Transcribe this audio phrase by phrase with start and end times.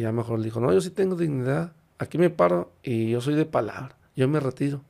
[0.00, 1.74] Y ya mejor le dijo, no, yo sí tengo dignidad.
[1.98, 3.98] Aquí me paro y yo soy de palabra.
[4.16, 4.80] Yo me retiro.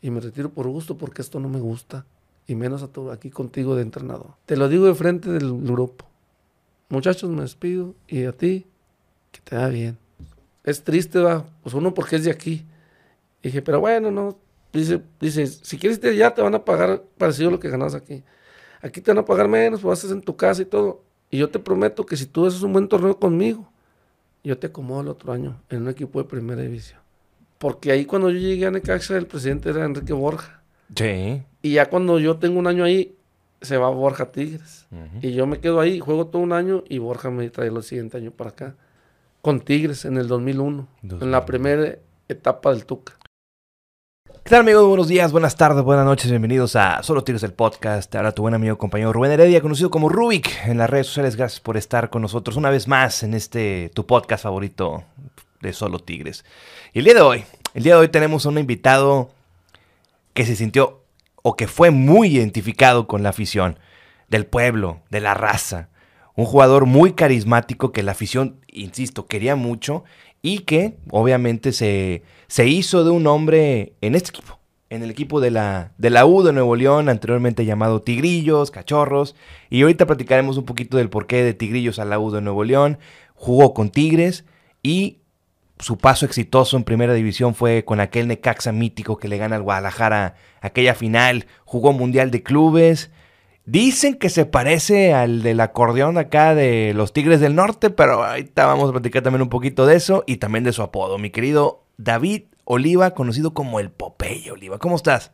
[0.00, 2.06] Y me retiro por gusto porque esto no me gusta.
[2.46, 4.36] Y menos a todo aquí contigo de entrenador.
[4.46, 6.06] Te lo digo de frente del grupo.
[6.88, 7.94] Muchachos, me despido.
[8.06, 8.64] Y a ti,
[9.32, 9.98] que te va bien.
[10.64, 11.44] Es triste, va.
[11.62, 12.64] Pues uno porque es de aquí.
[13.42, 14.38] dije, pero bueno, no.
[14.72, 17.94] Dice, dice, si quieres ir allá te van a pagar parecido a lo que ganas
[17.94, 18.24] aquí.
[18.80, 21.02] Aquí te van a pagar menos, pues haces en tu casa y todo.
[21.30, 23.70] Y yo te prometo que si tú haces un buen torneo conmigo,
[24.44, 27.00] yo te acomodo el otro año en un equipo de primera división.
[27.58, 30.62] Porque ahí cuando yo llegué a Necaxa, el presidente era Enrique Borja.
[30.94, 31.42] Sí.
[31.62, 33.16] Y ya cuando yo tengo un año ahí,
[33.60, 34.86] se va Borja Tigres.
[35.20, 38.16] Y yo me quedo ahí, juego todo un año y Borja me trae el siguiente
[38.16, 38.76] año para acá.
[39.42, 41.96] Con Tigres en el 2001, en la primera
[42.28, 43.18] etapa del Tuca.
[44.48, 44.88] ¿Qué tal amigos?
[44.88, 48.14] Buenos días, buenas tardes, buenas noches, bienvenidos a Solo Tigres el Podcast.
[48.14, 51.36] Ahora tu buen amigo compañero Rubén Heredia, conocido como Rubik en las redes sociales.
[51.36, 55.04] Gracias por estar con nosotros una vez más en este tu podcast favorito
[55.60, 56.46] de Solo Tigres.
[56.94, 57.44] Y el día de hoy,
[57.74, 59.28] el día de hoy tenemos a un invitado
[60.32, 61.02] que se sintió
[61.42, 63.78] o que fue muy identificado con la afición
[64.28, 65.90] del pueblo, de la raza.
[66.36, 70.04] Un jugador muy carismático que la afición, insisto, quería mucho
[70.42, 74.58] y que obviamente se, se hizo de un hombre en este equipo,
[74.90, 79.34] en el equipo de la, de la U de Nuevo León, anteriormente llamado Tigrillos, Cachorros.
[79.70, 82.98] Y ahorita platicaremos un poquito del porqué de Tigrillos a la U de Nuevo León.
[83.34, 84.44] Jugó con Tigres
[84.82, 85.18] y
[85.78, 89.62] su paso exitoso en primera división fue con aquel Necaxa mítico que le gana al
[89.62, 91.46] Guadalajara aquella final.
[91.64, 93.10] Jugó Mundial de Clubes.
[93.70, 98.64] Dicen que se parece al del acordeón acá de los Tigres del Norte, pero ahorita
[98.64, 101.18] vamos a platicar también un poquito de eso y también de su apodo.
[101.18, 104.78] Mi querido David Oliva, conocido como el Popeye Oliva.
[104.78, 105.32] ¿Cómo estás?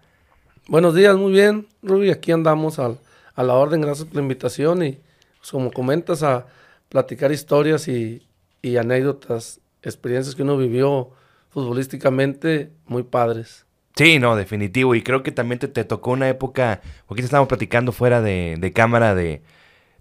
[0.66, 2.10] Buenos días, muy bien, Ruby.
[2.10, 2.96] Aquí andamos a
[3.36, 3.82] la orden.
[3.82, 4.98] Gracias por la invitación y,
[5.38, 6.46] pues, como comentas, a
[6.88, 8.26] platicar historias y,
[8.62, 11.10] y anécdotas experiencias que uno vivió
[11.50, 13.64] futbolísticamente muy padres.
[13.96, 14.94] Sí, no, definitivo.
[14.94, 19.42] Y creo que también te, tocó una época, porque estábamos platicando fuera de, cámara, de...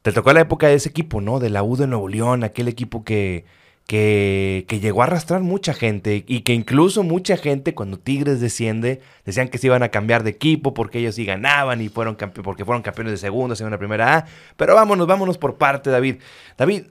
[0.01, 1.39] Te tocó la época de ese equipo, ¿no?
[1.39, 3.45] De la U de Nuevo León, aquel equipo que,
[3.87, 9.01] que, que, llegó a arrastrar mucha gente y que incluso mucha gente cuando Tigres desciende
[9.25, 12.65] decían que se iban a cambiar de equipo porque ellos sí ganaban y fueron porque
[12.65, 14.25] fueron campeones de segunda, segunda, primera A.
[14.57, 16.17] Pero vámonos, vámonos por parte, David.
[16.57, 16.87] David,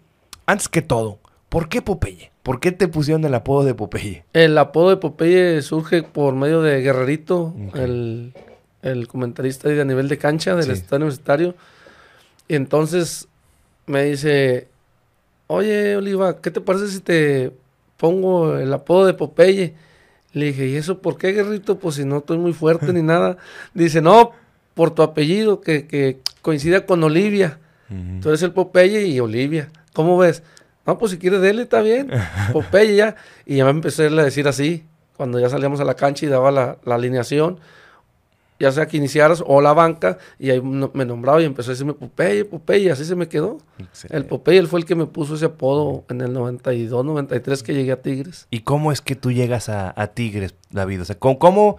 [0.46, 1.18] antes que todo,
[1.48, 2.31] ¿por qué Popeye?
[2.42, 4.24] ¿Por qué te pusieron el apodo de Popeye?
[4.32, 8.32] El apodo de Popeye surge por medio de Guerrerito, el,
[9.06, 11.54] comentarista de a nivel de cancha del estadio universitario.
[12.48, 13.28] Y entonces
[13.86, 14.66] me dice,
[15.46, 17.52] oye Oliva, ¿qué te parece si te
[17.96, 19.74] pongo el apodo de Popeye?
[20.32, 21.78] Le dije, ¿y eso por qué, Guerrito?
[21.78, 23.36] Pues si no estoy muy fuerte ni nada.
[23.72, 24.32] Dice, no,
[24.74, 27.58] por tu apellido, que, que coincida con Olivia.
[28.22, 29.68] Tú eres el Popeye y Olivia.
[29.92, 30.42] ¿Cómo ves?
[30.86, 32.10] No, pues si quiere dele, está bien.
[32.52, 33.16] Popeye ya.
[33.46, 34.84] Y ya me empecé a decir así,
[35.16, 37.60] cuando ya salíamos a la cancha y daba la, alineación,
[38.58, 41.94] ya sea que iniciaras o la banca, y ahí me nombraba y empezó a decirme
[41.94, 43.58] Popeye, Popeye, y así se me quedó.
[44.08, 47.74] El Popeye él fue el que me puso ese apodo en el 92, 93 que
[47.74, 48.46] llegué a Tigres.
[48.50, 51.02] ¿Y cómo es que tú llegas a, Tigres, David?
[51.02, 51.76] O sea, ¿cómo,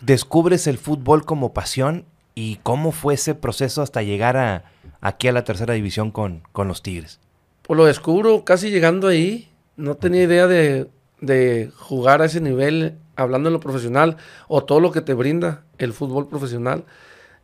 [0.00, 2.04] descubres el fútbol como pasión
[2.34, 4.64] y cómo fue ese proceso hasta llegar a,
[5.00, 7.20] aquí a la tercera división con, con los Tigres?
[7.66, 9.48] Pues lo descubro casi llegando ahí.
[9.76, 14.16] No tenía idea de, jugar a ese nivel, hablando en lo profesional,
[14.46, 16.84] o todo lo que te brinda el fútbol profesional.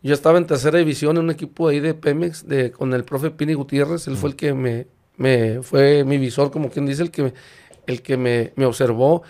[0.02, 3.30] Yo estaba en tercera división en un equipo ahí de Pemex de, con el profe
[3.30, 4.06] Pini Gutiérrez.
[4.06, 7.32] Él fue el que me, me, fue mi visor, como quien dice, el que,
[7.86, 9.22] el que me, me observó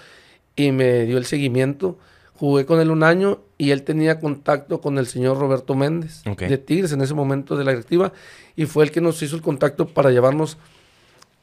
[0.57, 1.99] y me dio el seguimiento.
[2.35, 6.59] Jugué con él un año y él tenía contacto con el señor Roberto Méndez de
[6.59, 8.13] Tigres en ese momento de la directiva
[8.57, 10.59] y fue el que nos hizo el contacto para llevarnos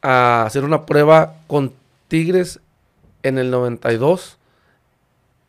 [0.02, 1.72] a hacer una prueba con
[2.08, 2.60] Tigres
[3.22, 4.36] en el 92.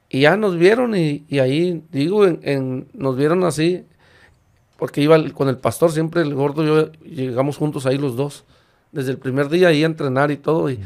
[0.10, 3.86] Y ya nos vieron y, ahí, digo, en, nos vieron así,
[4.78, 8.44] porque iba con el pastor, siempre el gordo y yo llegamos juntos ahí los dos,
[8.92, 10.70] desde el primer día ahí a entrenar y todo.
[10.70, 10.80] Y,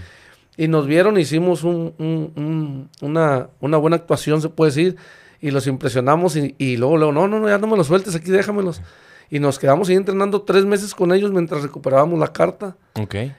[0.57, 4.95] y nos vieron, hicimos un, una, una, buena actuación, se puede decir,
[5.41, 8.15] y los impresionamos y, y luego, luego, no, no, no, ya no me los sueltes
[8.15, 8.81] aquí, déjamelos.
[9.29, 12.75] Y nos quedamos ahí entrenando tres meses con ellos mientras recuperábamos la carta.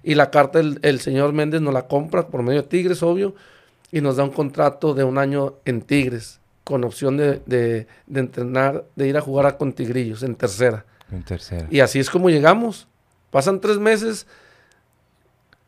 [0.03, 3.35] Y la carta el, señor Méndez nos la compra por medio de Tigres, obvio,
[3.93, 8.85] y nos da un contrato de un año en Tigres, con opción de, de, entrenar,
[8.97, 10.85] de ir a jugar a con Tigrillos en tercera.
[11.11, 11.69] En tercera.
[11.71, 12.88] Y así es como llegamos.
[13.31, 14.27] Pasan tres meses.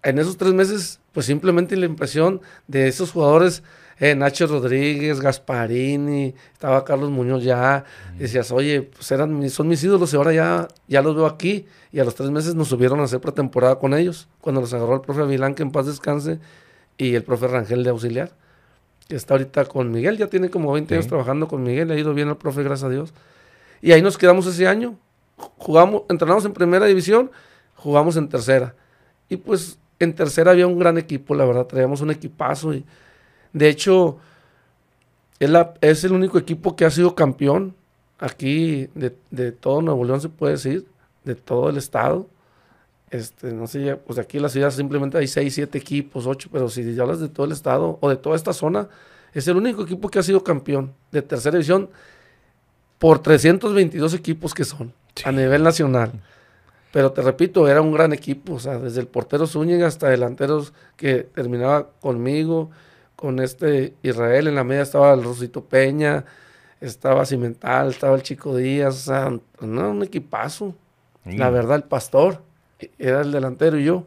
[0.03, 3.63] En esos tres meses, pues simplemente la impresión de esos jugadores
[4.01, 7.85] eh, Nacho Rodríguez, Gasparini, estaba Carlos Muñoz ya.
[8.17, 11.67] Decías, oye, pues eran, son mis ídolos y ahora ya, ya los veo aquí.
[11.91, 14.95] Y a los tres meses nos subieron a hacer pretemporada con ellos, cuando los agarró
[14.95, 16.39] el profe Avilán, que en paz descanse,
[16.97, 18.33] y el profe Rangel de auxiliar,
[19.09, 21.99] que está ahorita con Miguel, ya tiene como 20 años trabajando con Miguel, le ha
[21.99, 23.15] ido bien al profe, gracias a Dios.
[23.81, 24.97] Y ahí nos quedamos ese año,
[25.57, 27.31] jugamos, entrenamos en primera división,
[27.75, 28.75] jugamos en tercera.
[29.29, 32.85] Y pues en tercera había un gran equipo, la verdad, traíamos un equipazo y
[33.59, 34.19] de hecho,
[35.39, 35.51] es,
[35.81, 37.75] es el único equipo que ha sido campeón
[38.19, 40.87] aquí de, todo Nuevo León, se puede decir,
[41.25, 42.27] de todo el estado.
[43.11, 46.69] Este, no sé, pues aquí en la ciudad simplemente hay 6, 7 equipos, 8, pero
[46.69, 48.89] si hablas de todo el estado o de toda esta zona,
[49.33, 51.89] es el único equipo que ha sido campeón de tercera división
[52.99, 54.93] por 322 equipos que son
[55.25, 56.13] a nivel nacional.
[56.93, 60.73] Pero te repito, era un gran equipo, o sea, desde el portero Zúñiga hasta delanteros
[60.97, 62.71] que terminaba conmigo,
[63.19, 66.25] con este Israel, en la media estaba el Rosito Peña,
[66.81, 70.77] estaba Cimental, estaba el Chico Díaz, o sea, no, un equipazo.
[71.25, 72.43] La verdad, el pastor
[72.97, 74.05] era el delantero y yo.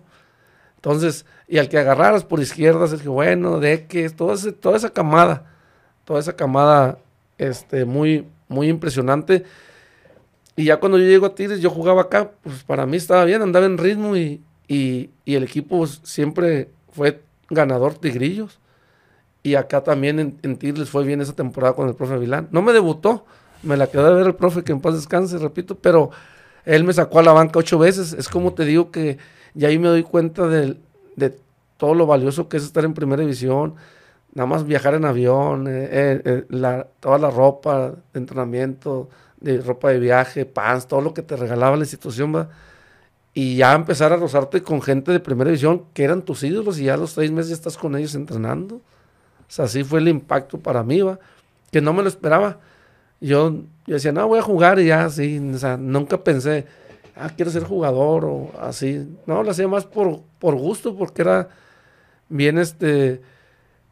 [0.77, 4.91] Entonces, y al que agarraras por izquierdas, es que bueno, de que toda, toda esa
[4.91, 5.45] camada,
[6.05, 6.97] toda esa camada
[7.37, 9.43] este, muy, muy impresionante.
[10.55, 13.41] Y ya cuando yo llego a Tigres, yo jugaba acá, pues para mí estaba bien,
[13.41, 18.60] andaba en ritmo y, y, y el equipo siempre fue ganador tigrillos.
[19.43, 22.47] Y acá también en, en fue bien esa temporada con el profe Vilán.
[22.51, 23.25] No me debutó,
[23.63, 26.11] me la quedó de ver el profe que en paz descanse, repito, pero
[26.65, 28.13] él me sacó a la banca ocho veces.
[28.13, 29.17] Es como te digo que
[29.53, 30.77] ya ahí me doy cuenta de,
[31.15, 31.35] de
[31.77, 33.75] todo lo valioso que es estar en primera división.
[34.33, 39.09] Nada más viajar en avión, eh, eh, eh, toda la ropa de entrenamiento,
[39.41, 42.49] de ropa de viaje, pants, todo lo que te regalaba la institución, ¿va?
[43.33, 46.85] y ya empezar a rozarte con gente de primera división que eran tus ídolos y
[46.85, 48.81] ya los seis meses ya estás con ellos entrenando.
[49.51, 51.19] O sea, así fue el impacto para mí, ¿va?
[51.71, 52.59] que no me lo esperaba.
[53.19, 53.51] Yo,
[53.85, 56.65] yo decía, no, voy a jugar y ya, así, o sea, nunca pensé,
[57.17, 59.05] ah, quiero ser jugador o así.
[59.25, 61.49] No, lo hacía más por, por gusto, porque era
[62.29, 63.21] bien, este,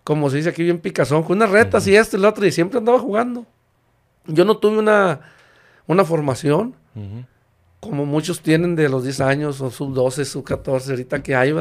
[0.06, 2.53] como se dice aquí, bien picazón, con unas retas y esto y lo otro, y
[2.53, 3.45] siempre andaba jugando.
[4.27, 5.19] Yo no tuve una,
[5.88, 6.73] una formación,
[7.81, 11.53] como muchos tienen de los 10 años, o sub 12, sub 14, ahorita que hay,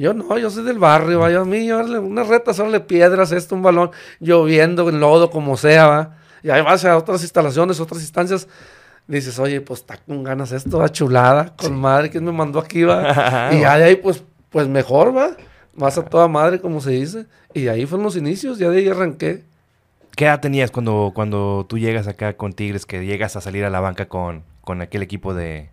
[0.00, 3.54] yo no, yo soy del barrio, vaya a mí, darle unas retas, darle piedras, esto,
[3.54, 6.16] un balón, lloviendo, en lodo, como sea, va.
[6.42, 8.48] Y ahí vas a otras instalaciones, otras instancias.
[9.06, 12.82] Dices, oye, pues está con ganas esto, va chulada, con madre, ¿quién me mandó aquí,
[12.82, 13.50] va?
[13.52, 15.36] y ya de ahí, pues, pues mejor, va.
[15.74, 17.26] Más a toda madre, como se dice.
[17.52, 19.44] Y ahí fueron los inicios, ya de ahí arranqué.
[20.16, 23.70] ¿Qué edad tenías cuando, cuando tú llegas acá con Tigres, que llegas a salir a
[23.70, 25.70] la banca con, con aquel equipo de,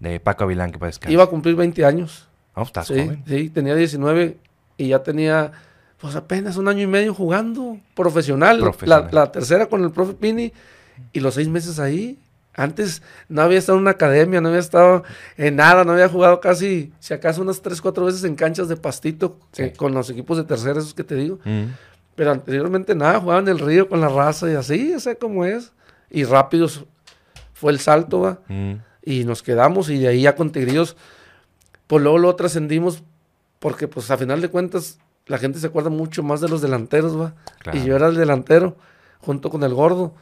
[0.00, 2.28] de Paco Avilán que parece Iba a cumplir 20 años.
[2.54, 3.22] Oh, estás sí, joven.
[3.26, 4.36] Sí, tenía 19
[4.76, 5.52] y ya tenía
[6.02, 8.60] pues apenas un año y medio jugando profesional.
[8.82, 10.52] La, tercera con el profe Pini
[11.12, 12.18] y los seis meses ahí.
[12.54, 15.04] Antes no había estado en una academia, no había estado
[15.38, 18.76] en nada, no había jugado casi, si acaso unas tres, cuatro veces en canchas de
[18.76, 21.38] pastito eh, con los equipos de tercera, esos que te digo.
[21.44, 21.66] Mm.
[22.14, 25.44] Pero anteriormente nada, jugaba en el río con la raza y así, o sea como
[25.44, 25.72] es.
[26.10, 26.68] Y rápido
[27.54, 28.40] fue el salto, ¿va?
[28.48, 28.72] Mm.
[29.04, 30.96] Y nos quedamos y de ahí ya con Tigrillos
[31.92, 33.02] pues luego lo trascendimos
[33.58, 37.20] porque pues a final de cuentas la gente se acuerda mucho más de los delanteros,
[37.20, 37.34] va.
[37.70, 38.78] Y yo era el delantero
[39.20, 40.14] junto con el gordo.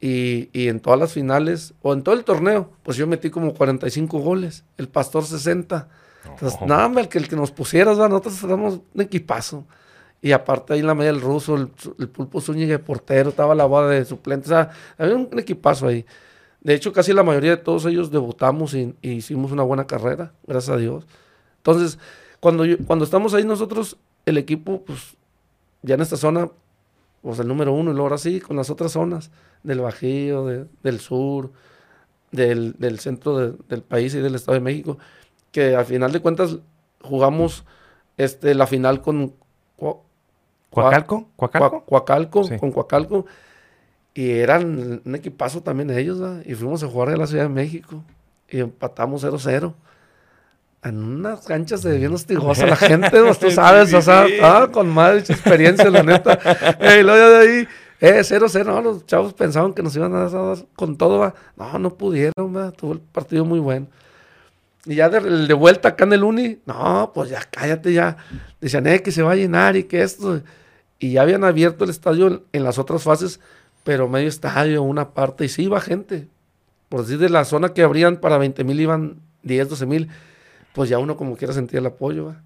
[0.00, 4.18] Y, en todas las finales, o en todo el torneo, pues yo metí como 45
[4.18, 5.88] goles, el Pastor 60.
[6.24, 8.08] Entonces, nada, el que, el que nos pusieras, ¿va?
[8.08, 9.64] nosotros éramos un equipazo.
[10.20, 11.68] Y aparte ahí en la media el ruso, el,
[12.08, 16.04] pulpo Zúñiga de portero, estaba la boda de suplente, o sea, había un equipazo ahí.
[16.62, 20.76] De hecho, casi la mayoría de todos ellos debutamos y, hicimos una buena carrera, gracias
[20.76, 21.06] a Dios.
[21.56, 21.98] Entonces,
[22.38, 25.16] cuando, cuando estamos ahí nosotros, el equipo, pues,
[25.82, 26.48] ya en esta zona,
[27.20, 29.30] pues el número uno, y luego ahora sí, con las otras zonas,
[29.64, 30.46] del Bajío,
[30.82, 31.50] del sur,
[32.30, 34.98] del, centro del país y del Estado de México,
[35.50, 36.58] que al final de cuentas
[37.00, 37.64] jugamos
[38.16, 39.34] este, la final con...
[40.70, 41.28] ¿Cuacalco?
[41.36, 41.84] ¿Cuacalco?
[41.84, 43.26] Cuacalco, con Cuacalco
[44.14, 48.04] y eran un equipazo también ellos, y fuimos a jugar en la Ciudad de México
[48.48, 49.72] y empatamos 0-0.
[50.84, 55.30] En unas canchas de bien hostigosa la gente, tú sabes, o sea, ah, con más
[55.30, 56.38] experiencia, la neta.
[56.98, 57.68] y luego de ahí,
[58.00, 61.34] eh, 0-0, no, los chavos pensaban que nos iban a dar con todo, ¿va?
[61.56, 62.72] no, no pudieron, ¿va?
[62.72, 63.86] tuvo el partido muy bueno.
[64.84, 68.16] Y ya de, de, vuelta acá en el Uni, no, pues ya cállate, ya.
[68.60, 70.42] Decían, eh, que se va a llenar y que esto.
[70.98, 73.38] Y ya habían abierto el estadio en las otras fases
[73.84, 76.28] pero medio estadio, una parte, y sí iba gente.
[76.88, 80.08] Por decir, de la zona que abrían para 20 mil iban 10, 12 mil.
[80.74, 82.26] pues ya uno como quiera sentir el apoyo.
[82.26, 82.42] ¿va?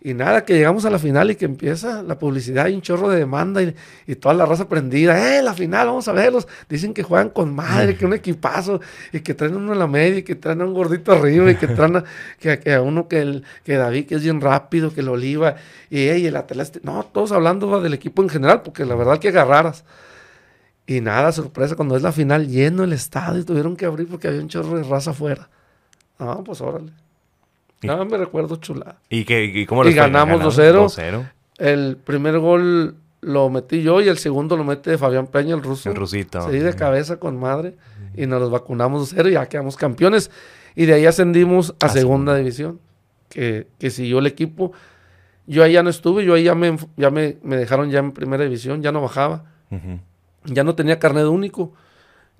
[0.00, 3.08] Y nada, que llegamos a la final y que empieza la publicidad y un chorro
[3.08, 5.38] de demanda y, toda la raza prendida.
[5.38, 6.48] ¡Eh, la final, vamos a verlos!
[6.68, 8.80] Dicen que juegan con madre, que un equipazo
[9.12, 11.56] y que traen uno en la media y que traen a un gordito arriba y
[11.56, 12.04] que traen a,
[12.38, 15.56] que, a uno que, el, que David, que es bien rápido, que el Oliva
[15.88, 16.72] y, el Atlas.
[16.82, 19.84] No, todos hablando del equipo en general, porque la verdad que agarraras.
[20.90, 24.40] Y nada, sorpresa, cuando es la final, lleno el estadio, tuvieron que abrir porque había
[24.40, 25.48] un chorro de raza afuera.
[26.18, 26.90] No, pues órale.
[27.82, 28.96] No, me recuerdo chula.
[29.08, 31.30] ¿Y, qué, y cómo Y ganamos 2-0.
[31.58, 35.90] El primer gol lo metí yo y el segundo lo mete Fabián Peña, el ruso.
[35.90, 36.50] El rusito.
[36.50, 37.76] Sí, de cabeza con madre.
[38.16, 40.32] Y nos los vacunamos 2-0 y ya quedamos campeones.
[40.74, 42.80] Y de ahí ascendimos a, segunda, división,
[43.28, 44.72] que, que, siguió el equipo.
[45.46, 48.42] Yo ahí ya no estuve, yo ahí ya me, ya me, dejaron ya en primera
[48.42, 49.44] división, ya no bajaba.
[50.44, 51.72] Ya no tenía carnet único.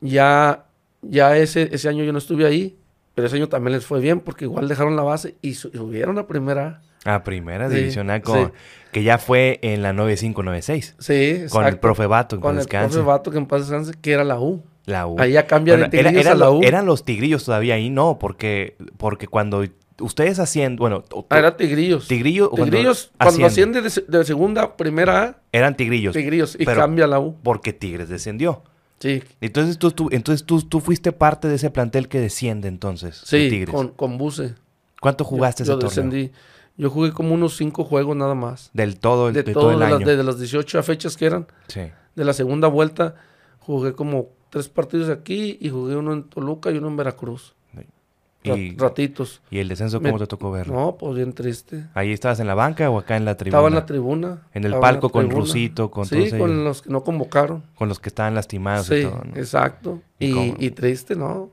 [0.00, 0.66] Ya,
[1.02, 2.76] ya ese, ese año yo no estuve ahí.
[3.14, 6.26] Pero ese año también les fue bien porque igual dejaron la base y subieron a
[6.26, 6.80] primera.
[7.04, 10.96] A primera división A, que ya fue en la 9596.
[10.98, 11.52] Sí, exacto.
[11.52, 14.38] Con el profe Vato, Con el profe Vato que en paz descanse, que era la
[14.38, 14.62] U.
[14.86, 15.18] La U.
[15.18, 16.60] Ahí ya cambia de tigrillos a la U.
[16.62, 19.64] Eran los tigrillos todavía ahí, no, porque, porque cuando
[20.00, 21.04] ustedes hacían, bueno...
[21.28, 22.08] Ah, era tigrillos.
[22.08, 25.36] Tigrillo, tigrillos, cuando, asciende de, segunda primera A...
[25.52, 26.14] Eran tigrillos.
[26.14, 27.36] Tigrillos, y cambia la U.
[27.42, 28.62] Porque Tigres descendió.
[28.98, 29.22] Sí.
[29.40, 33.22] Entonces tú, tú, entonces tú, tú fuiste parte de ese plantel que desciende entonces.
[33.24, 34.54] Sí, con, con Buse.
[35.00, 36.32] ¿Cuánto jugaste yo, ese yo descendí.
[36.76, 38.70] Yo jugué como unos cinco juegos nada más.
[38.72, 39.98] Del todo el, de, todo, el año.
[39.98, 41.46] Las, de las 18 fechas que eran.
[41.68, 41.82] Sí.
[42.14, 43.16] De la segunda vuelta
[43.58, 47.54] jugué como tres partidos aquí y jugué uno en Toluca y uno en Veracruz.
[48.42, 49.42] Y, ratitos.
[49.50, 50.72] ¿Y el descenso cómo te tocó verlo?
[50.72, 51.84] No, pues bien triste.
[51.92, 53.58] ¿Ahí estabas en la banca o acá en la tribuna?
[53.58, 54.42] Estaba en la tribuna.
[54.54, 57.64] En el palco con Rusito, con Sí, con los que no convocaron.
[57.74, 60.00] Con los que estaban lastimados sí, y todo, exacto.
[60.18, 61.50] Y, triste, ¿no?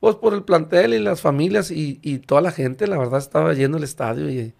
[0.00, 3.78] Pues por el plantel y las familias y, toda la gente, la verdad, estaba lleno
[3.78, 4.54] el estadio y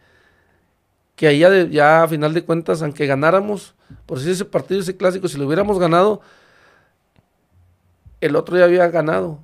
[1.14, 3.74] que ahí ya, ya a final de cuentas, aunque ganáramos,
[4.06, 6.22] por si ese partido, ese clásico, si lo hubiéramos ganado,
[8.20, 9.40] el otro ya había ganado.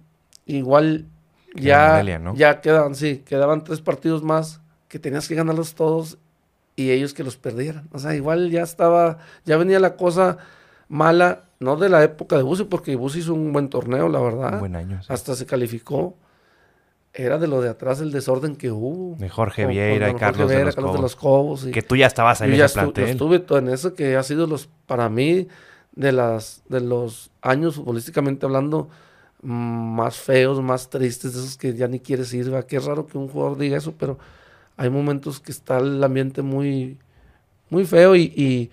[0.47, 1.07] Igual
[1.55, 2.03] ya,
[2.35, 6.19] ya quedaban, sí, quedaban tres partidos más que tenías que ganarlos todos
[6.77, 7.89] y ellos que los perdieran.
[7.93, 10.39] O sea, igual ya estaba, ya venía la cosa
[10.89, 14.55] mala, no de la época de Busi, porque Busi hizo un buen torneo, la verdad.
[14.55, 15.01] Un buen año.
[15.09, 16.17] Hasta se calificó.
[17.17, 19.15] Era de lo de atrás el desorden que hubo.
[19.17, 21.65] De Jorge Vieira y Carlos, de, los Cobos.
[21.67, 23.05] que tú ya estabas en ese plantel.
[23.05, 25.47] Yo estuve todo en eso, que ha sido los, para mí,
[25.93, 28.89] de, las, de los años futbolísticamente hablando,
[29.45, 32.53] más feos, más tristes, de esos que ya ni quieres ir.
[32.53, 32.67] ¿va?
[32.67, 34.19] Qué raro que un jugador diga eso, pero
[34.77, 36.99] hay momentos que está el ambiente muy,
[37.71, 38.71] muy feo y,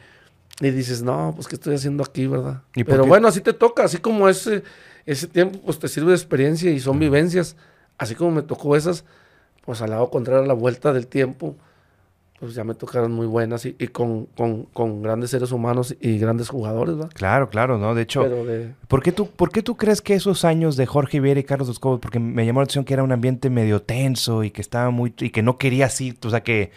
[0.62, 2.62] y, dices, no, pues qué estoy haciendo aquí, ¿verdad?
[2.86, 4.64] pero bueno, así te toca, así como ese,
[5.06, 7.56] ese tiempo, pues te sirve de experiencia y son vivencias.
[7.98, 9.04] Así como me tocó esas,
[9.66, 11.56] pues al lado contrario, a la vuelta del tiempo,
[12.42, 14.28] pues ya me tocaron muy buenas y, con,
[15.04, 17.12] grandes seres humanos y grandes jugadores, ¿verdad?
[17.14, 17.94] Claro, claro, ¿no?
[17.94, 18.28] De hecho,
[18.88, 21.68] ¿por, qué tú, ¿por qué tú crees que esos años de Jorge Viera y Carlos
[21.68, 24.60] Dos Cobos, porque me llamó la atención que era un ambiente medio tenso y que
[24.62, 26.72] estaba muy, y que no querías ir, o sea que,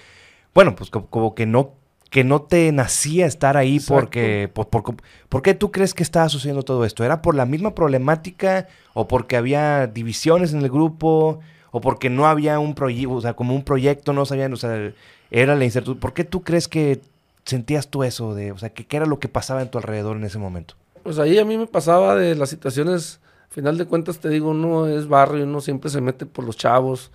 [0.52, 1.72] bueno, pues como, que no
[2.10, 4.48] que no te nacía estar ahí porque...
[4.52, 7.02] Por, por, qué tú crees que estaba sucediendo todo esto?
[7.02, 11.40] ¿Era por la misma problemática o porque había divisiones en el grupo
[11.76, 14.92] o porque no había un proyecto, o sea, como un proyecto, no sabían, o sea,
[15.32, 16.00] era la incertidumbre.
[16.00, 17.00] ¿Por qué tú crees que
[17.44, 18.32] sentías tú eso?
[18.32, 20.76] De, o sea, ¿qué, era lo que pasaba en tu alrededor en ese momento?
[21.02, 24.50] Pues ahí a mí me pasaba de las situaciones, al final de cuentas te digo,
[24.50, 27.10] uno es barrio, uno siempre se mete por los chavos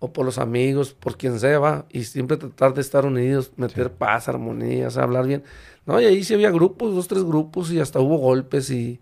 [0.00, 3.92] o por los amigos, por quien sea, va, y siempre tratar de estar unidos, meter
[3.92, 5.44] paz, armonía, hablar bien.
[5.86, 8.98] No, y ahí sí había grupos, dos, tres grupos, y hasta hubo golpes, y,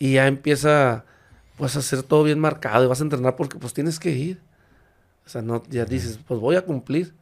[0.00, 1.04] y ya empieza
[1.60, 4.40] pues a hacer todo bien marcado, y vas a entrenar porque pues tienes que ir.
[5.26, 7.14] O sea, no, ya dices, pues voy a cumplir.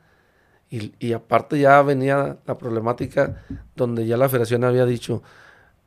[0.70, 3.42] Y, aparte ya venía la problemática
[3.74, 5.24] donde ya la federación había dicho,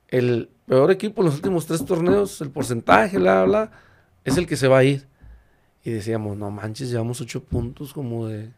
[0.09, 3.71] el peor equipo en los últimos tres torneos, el porcentaje, bla, bla,
[4.25, 5.07] es el que se va a ir.
[5.85, 8.51] Y decíamos, no manches, llevamos ocho puntos como de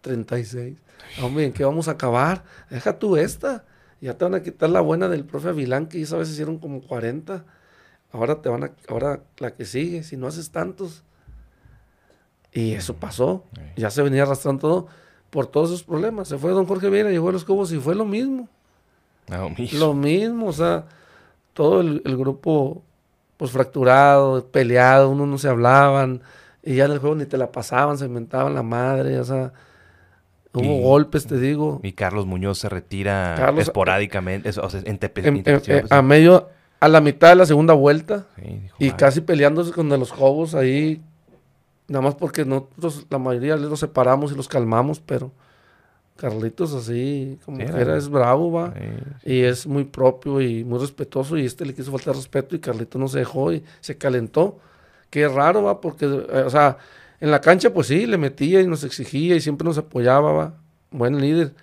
[0.00, 0.78] 36.
[1.20, 2.42] Hombre, ¿en qué vamos a acabar?
[2.70, 3.66] Deja tú esta.
[4.00, 6.80] Ya te van a quitar la buena del profe Avilán, que esa vez hicieron como
[6.80, 7.44] 40.
[8.16, 11.04] Ahora te van a, ahora la que sigue, si no haces tantos.
[12.52, 13.44] Y eso pasó.
[13.76, 14.86] Ya se venía arrastrando todo
[15.30, 16.28] por todos esos problemas.
[16.28, 18.48] Se fue don Jorge Vieira, llegó a los Cobos y fue lo mismo.
[19.72, 20.86] Lo mismo, o sea,
[21.52, 22.82] todo el, grupo
[23.36, 26.22] pues fracturado, peleado, uno no se hablaban,
[26.62, 29.52] y ya en el juego ni te la pasaban, se inventaban la madre, o sea,
[30.52, 31.80] hubo golpes, te digo.
[31.82, 36.48] Y Carlos Muñoz se retira esporádicamente, o sea, en, eh, a medio,
[36.80, 38.26] a la mitad de la segunda vuelta,
[38.78, 41.02] y casi peleándose con los Cobos ahí
[41.88, 45.32] nada más porque nosotros, la mayoría los separamos y los calmamos, pero
[46.16, 48.72] Carlitos así, como que era, es bravo, va.
[49.22, 51.36] Y es muy propio y muy respetuoso.
[51.36, 54.58] Y este le quiso faltar respeto y Carlitos no se dejó y se calentó.
[55.10, 56.78] Qué raro, va, porque, eh, o sea,
[57.20, 60.54] en la cancha, pues sí, le metía y nos exigía y siempre nos apoyaba, va.
[60.90, 61.54] Buen líder.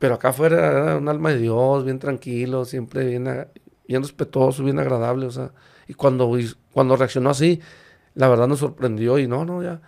[0.00, 3.28] Pero acá afuera era un alma de Dios, bien tranquilo, siempre bien,
[3.90, 5.50] bien respetuoso, bien agradable, o sea.
[5.88, 6.30] Y cuando,
[6.72, 7.60] cuando reaccionó así,
[8.14, 9.82] la verdad nos sorprendió y no, no, ya.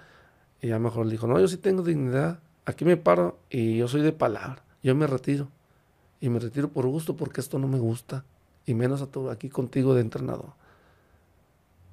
[0.60, 3.88] Y ya mejor le dijo, no, yo sí tengo dignidad aquí me paro y yo
[3.88, 5.48] soy de palabra, yo me retiro.
[6.20, 8.24] Y me retiro por gusto porque esto no me gusta.
[8.64, 10.52] Y menos a todo aquí contigo de entrenador.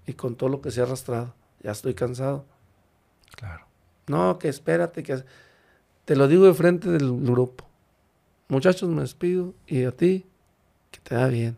[0.06, 1.34] Y con todo lo que se ha arrastrado.
[1.64, 2.46] Ya estoy cansado.
[3.36, 3.66] Claro.
[4.06, 5.24] No, que espérate, que...
[6.06, 7.66] Te lo digo de frente del grupo.
[8.50, 9.56] Muchachos, me despido.
[9.66, 10.28] Y a ti,
[10.92, 11.58] que te da bien.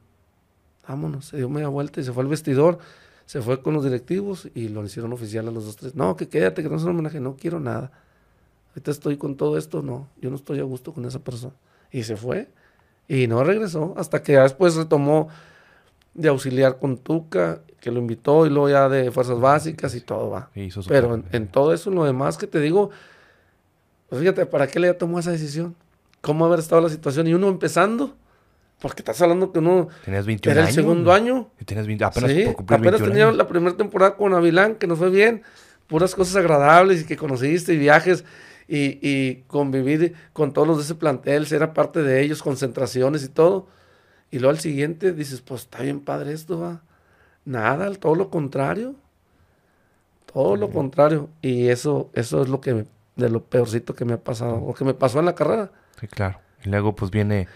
[0.87, 1.25] Vámonos.
[1.25, 2.79] Se dio media vuelta y se fue al vestidor.
[3.25, 5.95] Se fue con los directivos y lo hicieron oficial a los dos, tres.
[5.95, 7.19] No, que quédate, que no es un homenaje.
[7.19, 7.91] No quiero nada
[8.71, 11.53] ahorita estoy con todo esto, no, yo no estoy a gusto con esa persona.
[11.91, 12.47] Y se fue
[13.07, 15.27] y no regresó hasta que después retomó
[16.13, 20.29] de auxiliar con Tuca, que lo invitó y luego ya de fuerzas básicas y todo
[20.29, 20.49] va.
[20.87, 22.91] Pero en, todo eso, lo demás que te digo,
[24.07, 25.75] pues fíjate, ¿para qué le tomó esa decisión?
[26.21, 27.27] ¿Cómo haber estado la situación?
[27.27, 28.15] Y uno empezando,
[28.81, 31.51] porque estás hablando que uno Tenías 21 era el segundo año.
[31.59, 35.09] Y tenías 20, apenas sí, apenas tenía la primera temporada con Avilán, que nos fue
[35.09, 35.43] bien,
[35.87, 38.25] puras cosas agradables y que conociste y viajes
[38.67, 43.67] y, convivir con todos los de ese plantel, ser parte de ellos, concentraciones y todo.
[44.31, 46.81] Y luego al siguiente dices, pues está bien padre esto, va.
[47.45, 48.95] Nada, todo lo contrario.
[50.31, 51.29] Todo lo contrario.
[51.41, 52.85] Y eso, eso es lo que
[53.15, 55.71] de lo peorcito que me ha pasado, o que me pasó en la carrera.
[55.99, 56.39] Sí, claro.
[56.63, 57.47] Y luego pues viene,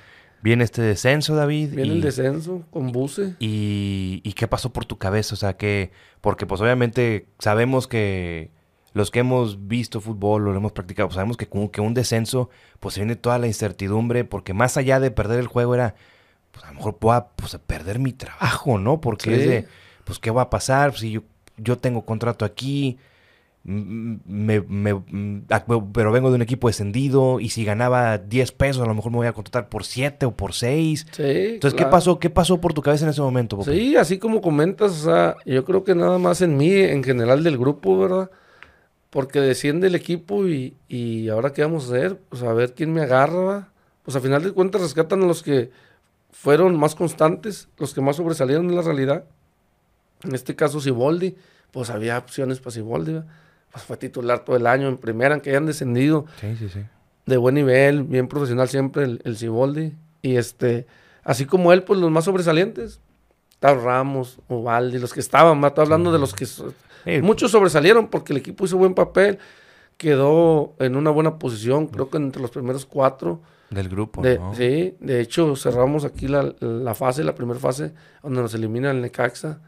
[0.45, 1.71] viene este descenso, David.
[1.71, 3.33] Viene el descenso con Buce.
[3.39, 5.33] Y, y, qué pasó por tu cabeza?
[5.33, 8.51] O sea, que, porque pues obviamente sabemos que
[8.93, 11.95] los que hemos visto fútbol o lo hemos practicado, pues sabemos que como que un
[11.95, 15.95] descenso, pues se viene toda la incertidumbre, porque más allá de perder el juego era,
[16.51, 19.01] pues a lo mejor pueda pues, perder mi trabajo, ¿no?
[19.01, 19.67] Porque es de,
[20.03, 21.23] pues qué va a pasar si yo,
[21.57, 22.99] yo tengo contrato aquí,
[23.65, 24.63] me,
[25.49, 29.11] ah, pero vengo de un equipo descendido y si ganaba 10 pesos a lo mejor
[29.11, 31.07] me voy a contratar por 7 o por 6.
[31.11, 32.19] Sí, Entonces, ¿qué pasó?
[32.19, 33.61] ¿Qué pasó por tu cabeza en ese momento?
[33.63, 37.43] Sí, así como comentas, o sea, yo creo que nada más en mí, en general
[37.43, 38.29] del grupo, ¿verdad?
[39.15, 42.91] porque desciende el equipo y, y, ahora qué vamos a hacer, pues a ver quién
[42.91, 43.69] me agarra.
[44.03, 45.71] Pues a final de cuentas rescatan a los que
[46.31, 49.23] fueron más constantes, los que más sobresalieron de la realidad.
[50.23, 51.37] En este caso Siboldi,
[51.71, 53.21] pues había opciones para Siboldi,
[53.75, 56.25] pues fue titular todo el año en primera, aunque hayan descendido.
[56.39, 56.79] Sí, sí, sí.
[57.25, 59.93] De buen nivel, bien profesional siempre el, el Siboldi.
[60.21, 60.87] Y este,
[61.25, 63.01] así como él, pues los más sobresalientes,
[63.59, 66.47] Tal Ramos, Ubaldi, los que estaban, estoy hablando de los que
[67.21, 69.39] Muchos sobresalieron porque el equipo hizo buen papel,
[69.97, 73.41] quedó en una buena posición, creo que entre los primeros cuatro.
[73.69, 74.23] Del grupo,
[74.55, 77.91] Sí, de hecho cerramos aquí la, fase, la primera fase,
[78.23, 79.59] donde nos elimina el Necaxa,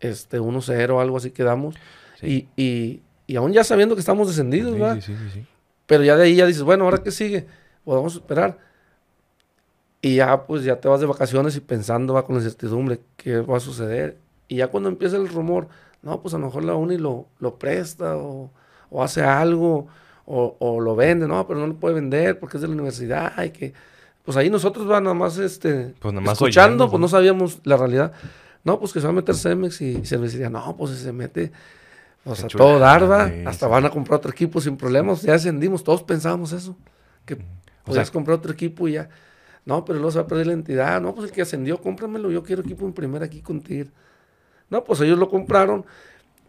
[0.00, 1.74] este 1-0, algo así quedamos.
[2.22, 4.96] Y, y, y, aún ya sabiendo que estamos descendidos, ¿verdad?
[5.00, 5.46] Sí, sí, sí,
[5.86, 7.46] Pero ya de ahí ya dices, bueno, ¿ahora qué sigue?
[7.84, 8.58] Podemos esperar.
[10.02, 13.40] Y ya, pues ya te vas de vacaciones y pensando, va con la incertidumbre, qué
[13.40, 14.18] va a suceder.
[14.48, 15.68] Y ya cuando empieza el rumor,
[16.02, 18.50] no, pues a lo mejor la uni lo, lo presta o,
[19.00, 19.86] hace algo
[20.26, 23.50] o, lo vende, no, pero no lo puede vender porque es de la universidad y
[23.50, 23.72] que...
[24.24, 27.76] Pues ahí nosotros va nada más este, pues nada más escuchando, pues no sabíamos la
[27.76, 28.12] realidad.
[28.62, 30.48] No, pues que se va a meter Cemex y, y cervecería.
[30.48, 31.52] No, pues si se mete,
[32.24, 35.22] o sea, todo darva, hasta van a comprar otro equipo sin problemas.
[35.22, 36.76] Ya ascendimos, todos pensábamos eso,
[37.26, 37.38] que
[37.84, 39.08] podías comprar otro equipo y ya.
[39.66, 41.00] No, pero luego se va a perder la entidad.
[41.00, 43.90] No, pues el que ascendió, cómpramelo, yo quiero equipo en primera aquí contigo.
[44.70, 45.84] No, pues ellos lo compraron,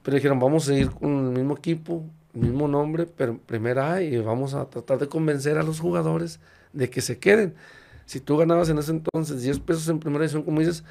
[0.04, 4.18] pero dijeron, vamos a seguir con el mismo equipo, mismo nombre, pero en primera y
[4.18, 6.40] vamos a tratar de convencer a los jugadores
[6.74, 7.56] de que se queden.
[8.06, 10.84] Si tú ganabas en ese entonces 10 pesos en primera edición, como dices,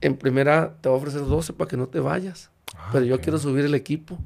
[0.00, 2.50] en primera te va a ofrecer 12 para que no te vayas.
[2.76, 4.18] Ah, pero yo quiero subir el equipo.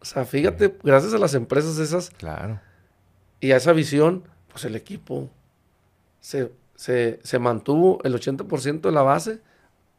[0.00, 2.10] O sea, fíjate, gracias a las empresas esas.
[2.10, 2.60] Claro.
[3.40, 5.30] Y a esa visión, pues el equipo
[6.20, 9.40] se, se, se mantuvo el 80% de la base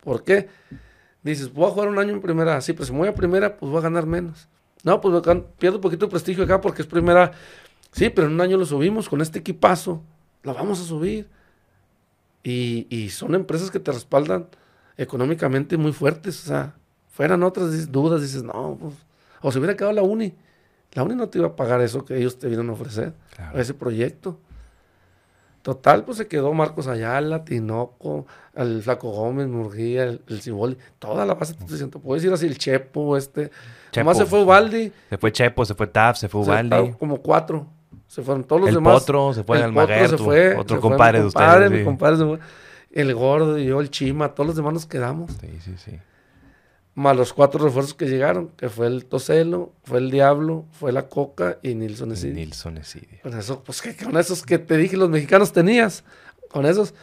[0.08, 0.48] ¿Por qué?
[1.22, 2.62] Dices, voy a jugar un año en primera.
[2.62, 4.48] Sí, pero si me voy a primera, pues voy a ganar menos.
[4.84, 5.22] No, pues
[5.58, 7.34] pierdo un poquito de prestigio acá porque es primera.
[7.92, 10.02] Sí, pero en un año lo subimos con este equipazo.
[10.44, 11.28] Lo vamos a subir.
[12.42, 14.48] Y, son empresas que te respaldan
[14.96, 16.42] económicamente muy fuertes.
[16.46, 16.76] O sea,
[17.18, 18.94] fueran otras dudas, dices, no, pues.
[19.42, 20.34] O si hubiera quedado la uni.
[20.94, 23.14] La uni no te iba a pagar eso que ellos te vienen a ofrecer.
[23.54, 24.40] Ese proyecto.
[25.64, 28.26] Total, pues se quedó Marcos Ayala, Tinoco,
[28.56, 32.46] el Flaco Gómez, Murguía, el, el Ciboli, toda la base, te siento, puedes decir así,
[32.46, 33.52] el Chepo, este.
[33.92, 34.06] Chepo.
[34.06, 34.94] Nomás se fue Ubaldi.
[35.10, 36.94] Se fue Chepo, se fue Taf, se fue se- Ubaldi.
[36.98, 37.68] Como cuatro.
[38.08, 39.00] Se fueron todos los El demás.
[39.02, 41.32] Potro, se fue El Almaguer, Potro se tu- fue, otro se fue compadre mi de
[41.34, 41.84] compadre, ustedes, mi sí.
[41.84, 42.40] compadre se fue.
[42.92, 45.32] El gordo y yo, el Chima, todos los demás nos quedamos.
[45.42, 46.00] Sí, sí, sí.
[46.98, 51.08] Más los cuatro refuerzos que llegaron, que fue el Tocelo, fue el Diablo, fue la
[51.08, 52.34] Coca y Nilson Esidio.
[52.34, 53.20] Nilson Esidio.
[53.22, 56.04] Con eso, pues que con esos que te dije los mexicanos tenías,
[56.50, 56.96] con esos.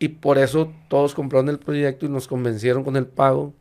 [0.00, 3.54] Y por eso todos compraron el proyecto y nos convencieron con el pago.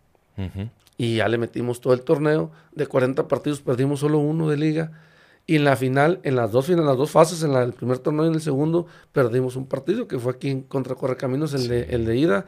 [0.98, 2.50] Y ya le metimos todo el torneo.
[2.72, 5.04] De 40 partidos perdimos solo uno de liga.
[5.46, 8.00] Y en la final, en las dos, en las dos fases, en la del primer
[8.00, 11.68] torneo y en el segundo, perdimos un partido que fue aquí en contra Correcaminos, el,
[11.68, 12.46] de, el de ida,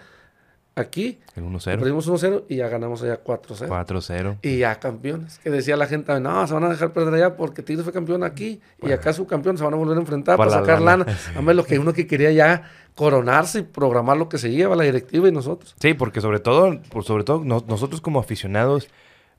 [0.76, 1.20] aquí.
[1.36, 1.64] El 1-0.
[1.80, 3.68] Perdimos 1-0 y ya ganamos allá 4-0.
[3.68, 4.38] 4-0.
[4.42, 5.40] Y ya campeones.
[5.40, 8.24] Que decía la gente, no, se van a dejar perder allá porque Tigres fue campeón
[8.24, 11.06] aquí y acá su campeón se van a volver a enfrentar para la sacar lana.
[11.08, 11.18] lana.
[11.34, 12.64] Además, lo que uno que quería ya
[12.96, 15.76] coronarse y programar lo que se lleva la directiva y nosotros.
[15.80, 18.88] Sí, porque sobre todo, por sobre todo no- nosotros como aficionados,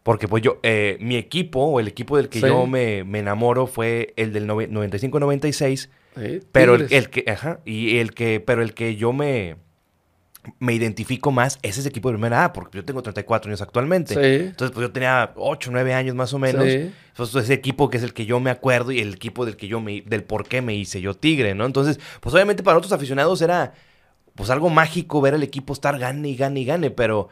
[0.03, 2.46] porque pues yo, eh, mi equipo o el equipo del que Sí.
[2.46, 7.61] yo me, me enamoro fue el del nove- 95-96, Sí, pero el, el que, ajá,
[7.64, 9.57] y el que, pero el que yo me,
[10.59, 14.14] me identifico más es ese equipo de primera A, porque yo tengo 34 años actualmente.
[14.14, 14.46] Sí.
[14.46, 16.64] Entonces, pues yo tenía 8, 9 años más o menos.
[16.64, 16.92] Sí.
[17.11, 19.68] Entonces, ese equipo que es el que yo me acuerdo y el equipo del que
[19.68, 21.64] yo me, del por qué me hice yo tigre, ¿no?
[21.66, 23.72] Entonces, pues obviamente para otros aficionados era
[24.35, 27.28] pues algo mágico ver al equipo estar gane y gane y gane, pero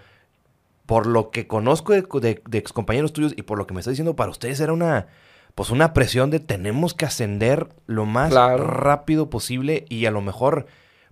[0.87, 3.93] por lo que conozco de, de, de excompañeros tuyos y por lo que me estás
[3.93, 5.07] diciendo, para ustedes era una
[5.55, 8.65] pues una presión de tenemos que ascender lo más Claro.
[8.67, 10.67] rápido posible y a lo mejor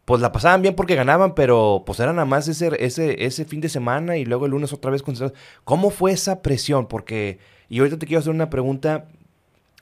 [0.04, 3.60] pues la pasaban bien porque ganaban, pero pues era nada más ese, ese, ese fin
[3.60, 5.38] de semana y luego el lunes otra vez concentrados.
[5.64, 6.86] ¿Cómo fue esa presión?
[6.86, 7.38] Porque,
[7.68, 9.06] y ahorita te quiero hacer una pregunta,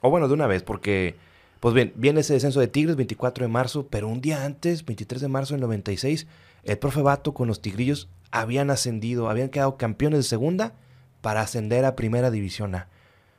[0.01, 1.15] o bueno, de una vez, porque,
[1.59, 5.21] pues bien, viene ese descenso de Tigres 24 de marzo, pero un día antes, 23
[5.21, 6.27] de marzo del 96,
[6.63, 10.73] el profe Bato con los Tigrillos habían ascendido, habían quedado campeones de segunda
[11.21, 12.87] para ascender a primera división A.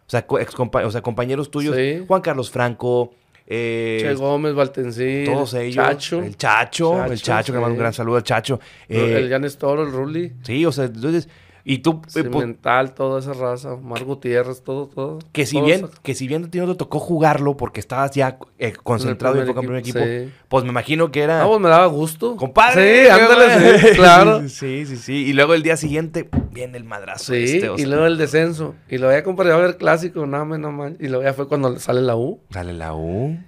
[0.06, 2.04] O sea, o sea compañeros tuyos, Sí.
[2.06, 3.12] Juan Carlos Franco,
[3.46, 5.74] eh, Che Gómez, Valtencín, todos ellos.
[5.74, 7.80] Chacho, El Chacho, el Chacho, Chacho, que manda un sí.
[7.80, 8.60] gran saludo al Chacho.
[8.88, 11.28] Eh, el Jan Toro, el Ruli, sí, o sea, entonces,
[11.64, 15.18] y tú, eh, pues, Cimental, toda esa raza, Mar Gutiérrez, todo, todo.
[15.32, 15.90] que si todo bien, eso.
[16.02, 19.48] que si bien a ti no te tocó jugarlo porque estabas ya eh, concentrado en
[19.48, 20.32] el primer equipo, equipo, sí.
[20.48, 21.42] pues me imagino que era...
[21.42, 22.36] Ah, pues me daba gusto.
[22.36, 23.04] ¡Compadre!
[23.04, 24.48] Sí, ándale, sí, claro.
[24.48, 25.12] Sí, sí, sí.
[25.26, 28.74] Y luego el día siguiente viene el madrazo Sí, este, y luego el descenso.
[28.88, 30.92] Y lo había comparado a ver clásico, nada más, nada más.
[30.98, 32.40] Y luego ya fue cuando sale la U.
[32.50, 33.38] Sale la U.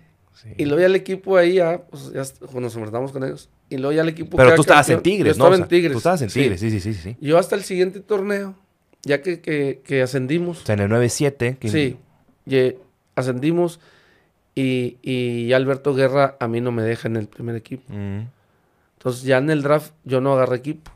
[0.45, 0.51] sí.
[0.59, 3.49] Y luego ya el equipo ahí, ya, pues ya est- nos enfrentamos con ellos.
[3.71, 4.37] Y luego ya el equipo.
[4.37, 5.01] Pero tú estabas en.
[5.03, 5.45] Tigres, Yo ¿no?
[5.47, 5.93] estaba O sea, en Tigres.
[5.93, 6.29] Tú estabas en.
[6.29, 7.17] Tigres, sí, sí, sí, sí.
[7.21, 8.55] Yo hasta el siguiente torneo,
[9.03, 10.63] ya que, que, que ascendimos.
[10.63, 11.57] O sea, en el 9-7.
[11.59, 11.97] que- Sí,
[12.47, 12.79] ye-
[13.17, 13.81] ascendimos.
[14.55, 17.93] Y, y Alberto Guerra a mí no me deja en el primer equipo.
[17.93, 18.27] Mm.
[18.99, 20.93] Entonces ya en el draft yo no agarré equipo.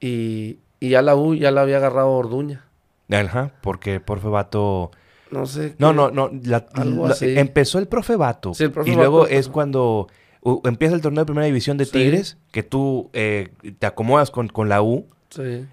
[0.00, 2.64] Y, y ya la U ya la había agarrado Orduña.
[3.10, 4.90] Ajá, porque profe Vato...
[5.40, 5.74] No sé.
[5.78, 6.30] No, no, no.
[6.44, 7.36] la- Algo la- así.
[7.38, 8.54] empezó el profe Vato.
[8.54, 10.08] Sí, el profe y luego es cuando
[10.42, 11.92] uh, empieza el torneo de primera división de Sí.
[11.92, 15.06] Tigres, que tú eh, te acomodas con, con la U.
[15.30, 15.66] Sí.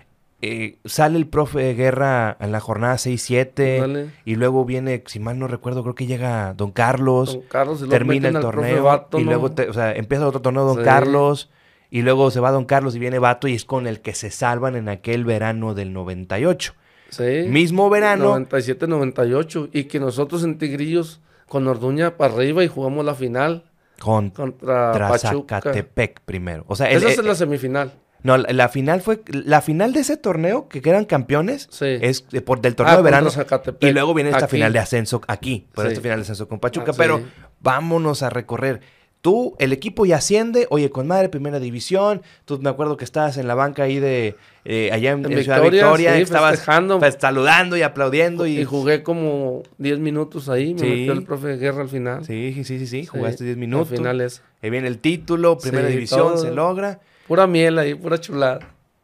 [0.44, 3.80] eh, sale el profe Guerra en la jornada 6-7.
[3.80, 4.10] Dale.
[4.26, 7.34] Y luego viene, si mal no recuerdo, creo que llega Don Carlos.
[7.36, 9.08] Don Carlos y luego termina el torneo.
[9.14, 10.84] Y luego, te- o sea, empieza otro torneo Don Sí.
[10.84, 11.50] Carlos.
[11.94, 14.32] Y luego se va Don Carlos y viene Vato y es con el que se
[14.32, 16.74] salvan en aquel verano del 98.
[17.12, 17.44] Sí.
[17.48, 18.36] Mismo verano.
[18.40, 19.70] 97-98.
[19.74, 23.66] Y que nosotros en Tigrillos con Orduña para arriba y jugamos la final
[24.00, 25.58] Contra contra Pachuca.
[25.62, 26.64] Zacatepec primero.
[26.68, 27.94] O sea, el- Esa eh, es la semifinal.
[28.24, 29.22] no, la, la final fue.
[29.32, 31.86] La final de ese torneo, que quedan campeones, Sí.
[32.02, 33.30] es de- por, del torneo Ah, de verano.
[33.30, 33.76] contra.
[33.82, 34.56] Y luego viene esta Aquí.
[34.58, 35.68] final de ascenso aquí.
[35.74, 35.92] Por Sí.
[35.92, 36.92] esta final de ascenso con Pachuca.
[36.94, 37.26] Ah, pero sí.
[37.60, 38.82] vámonos a recorrer.
[39.22, 42.24] Tú, el equipo ya asciende, oye, con madre, primera división.
[42.46, 45.38] Tú me acuerdo que estabas en la banca ahí de eh, allá en, En en
[45.40, 47.00] Victoria, Victoria, sí, estabas festejando.
[47.00, 48.46] pues, saludando y aplaudiendo.
[48.46, 50.74] Y, Y jugué como 10 minutos ahí.
[50.76, 50.86] Me Sí.
[50.88, 52.24] metió el profe Guerra al final.
[52.26, 53.90] Sí, sí, sí, sí, jugaste 10 Al minutos.
[53.90, 56.38] final es Ahí viene el título, primera división, todo.
[56.38, 57.00] se logra.
[57.28, 58.60] pura miel ahí, pura chulada.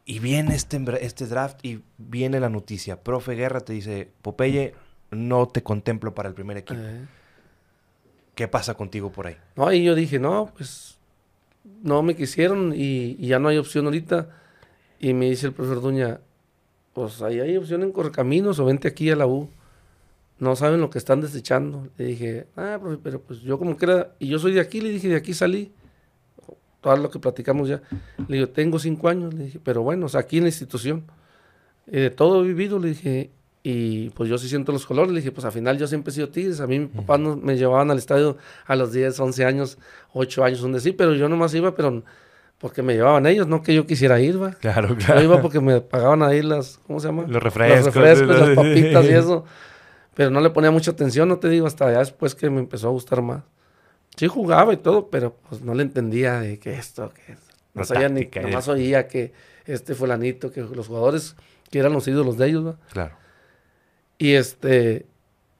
[0.05, 3.01] Y viene este, este draft y viene la noticia.
[3.01, 4.73] Profe Guerra te dice, Popeye,
[5.11, 6.79] no te contemplo para el primer equipo.
[6.81, 7.05] Eh.
[8.35, 9.35] ¿Qué pasa contigo por ahí?
[9.55, 10.97] No, y yo dije, no, pues
[11.81, 14.29] no me quisieron y, y ya no hay opción ahorita.
[14.99, 16.19] Y me dice el profesor Duña,
[16.93, 19.49] pues ahí hay opción en Correcaminos o vente aquí a la U.
[20.39, 21.87] No saben lo que están desechando.
[21.97, 24.81] Le dije, ah, profe, pero pues yo como que era, y yo soy de aquí,
[24.81, 25.71] le dije, de aquí salí.
[26.81, 27.81] Todo lo que platicamos ya.
[28.27, 31.03] Le digo, tengo cinco años, le dije, pero bueno, o sea, aquí en la institución.
[31.87, 33.31] Y de todo he vivido, le dije,
[33.63, 35.11] Y pues yo sí siento los colores.
[35.11, 36.61] Le dije, pues al final yo siempre he sido Tigres.
[36.61, 39.77] A mí mis papás no- me llevaban al estadio a los 10, 11 años,
[40.13, 42.01] 8 años, donde sí, pero yo nomás iba, pero
[42.57, 44.51] porque me llevaban ellos, no que yo quisiera ir, va.
[44.51, 45.21] Claro, Yo claro.
[45.21, 47.25] iba porque me pagaban ahí las, ¿cómo se llama?
[47.27, 47.85] Los refrescos.
[47.85, 49.45] Los refrescos, las papitas y eso.
[50.15, 52.87] Pero no le ponía mucha atención, no te digo, hasta ya después que me empezó
[52.87, 53.43] a gustar más.
[54.15, 57.37] Sí jugaba y todo, pero pues no le entendía de que esto, que
[57.75, 59.31] no sabía ni, nomás oía que
[59.65, 61.35] este fulanito, que los jugadores
[61.69, 62.77] que eran los ídolos de ellos, ¿va?
[62.91, 63.15] Claro.
[64.17, 65.05] Y este,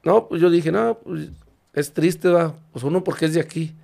[0.02, 1.30] no, pues yo dije, no, pues
[1.72, 2.56] es triste, va.
[2.72, 3.76] Pues uno porque es de aquí.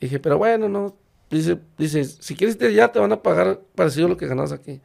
[0.00, 0.96] Dije, pero bueno, no.
[1.30, 4.52] Dice, dice, si quieres irte allá te van a pagar parecido a lo que ganas
[4.52, 4.80] aquí.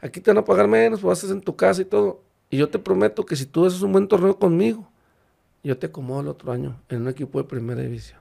[0.00, 2.22] Aquí te van a pagar menos, pues haces en tu casa y todo.
[2.50, 4.88] Y yo te prometo que si tú haces un buen torneo conmigo,
[5.64, 8.20] yo te acomodo el otro año en un equipo de primera división.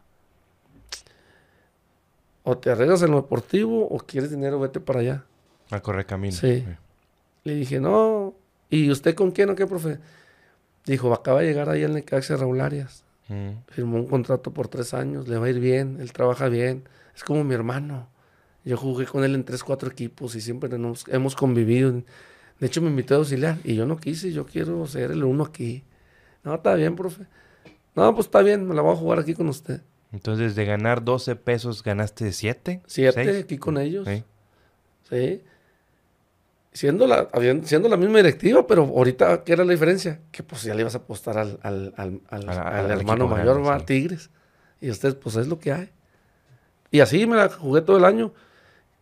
[2.43, 5.25] O te arreglas en lo deportivo o quieres dinero, vete para allá.
[5.69, 6.33] A correr camino.
[6.33, 6.65] Sí.
[7.43, 8.35] Le dije, no.
[8.69, 9.99] ¿Y usted con quién o qué, profe?
[10.85, 13.03] Dijo, acaba de llegar ahí el Necaxa Raúl Arias.
[13.27, 13.49] Mm.
[13.67, 16.83] Firmó un contrato por tres años, le va a ir bien, él trabaja bien.
[17.17, 18.07] Es como mi hermano.
[18.63, 21.91] Yo jugué con él en tres, cuatro equipos y siempre nos, hemos convivido.
[22.59, 25.43] De hecho, me invitó a auxiliar y yo no quise, yo quiero ser el uno
[25.43, 25.83] aquí.
[26.43, 27.23] No, está bien, profe.
[27.95, 29.81] No, pues está bien, me la voy a jugar aquí con usted.
[30.11, 32.81] Entonces, de ganar 12 pesos, ganaste 7.
[32.85, 34.07] Siete aquí con ellos.
[34.07, 34.23] Sí.
[35.09, 35.41] Sí.
[36.73, 37.27] Siendo la,
[37.63, 40.19] siendo la misma directiva, pero ahorita, ¿qué era la diferencia?
[40.31, 43.79] Que pues ya le ibas a apostar al, al, al, al- hermano mayor, grande, va,
[43.79, 43.85] sí.
[43.85, 44.29] Tigres.
[44.79, 45.89] Y ustedes, pues es lo que hay.
[46.91, 48.33] Y así me la jugué todo el año.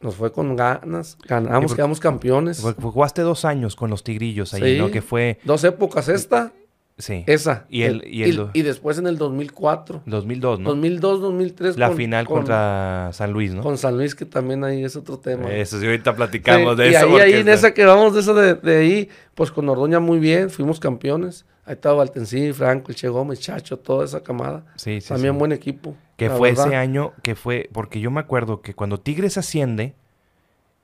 [0.02, 2.62] Nos fue con ganas, ganamos, por- quedamos campeones.
[2.62, 4.78] Jugaste dos años con los tigrillos ahí, Sí.
[4.80, 4.92] ¿no?
[4.92, 5.40] Que fue.
[5.46, 6.52] Dos épocas, esta,
[6.98, 7.24] Sí.
[7.28, 7.66] esa.
[7.70, 10.04] Y el- y el y después en el 2004.
[10.06, 10.70] 2002, ¿no?
[10.70, 11.78] 2002, 2003.
[11.78, 13.64] La con- final con- contra San Luis, ¿no?
[13.64, 15.52] Con San Luis, que también ahí es otro tema.
[15.54, 17.06] Eso sí, ahorita platicamos Sí, de y eso.
[17.06, 20.00] ahí, porque ahí en esa que vamos de eso de, de ahí, pues con Ordoña
[20.00, 21.46] muy bien, fuimos campeones.
[21.66, 24.66] Ahí estaba Valtencín, Franco, el Che Gómez, Chacho, toda esa camada.
[24.76, 25.40] Sí, sí, También sí.
[25.40, 25.96] buen equipo.
[26.16, 26.68] Que fue verdad.
[26.68, 29.96] ese año, que fue, porque yo me acuerdo que cuando Tigres asciende,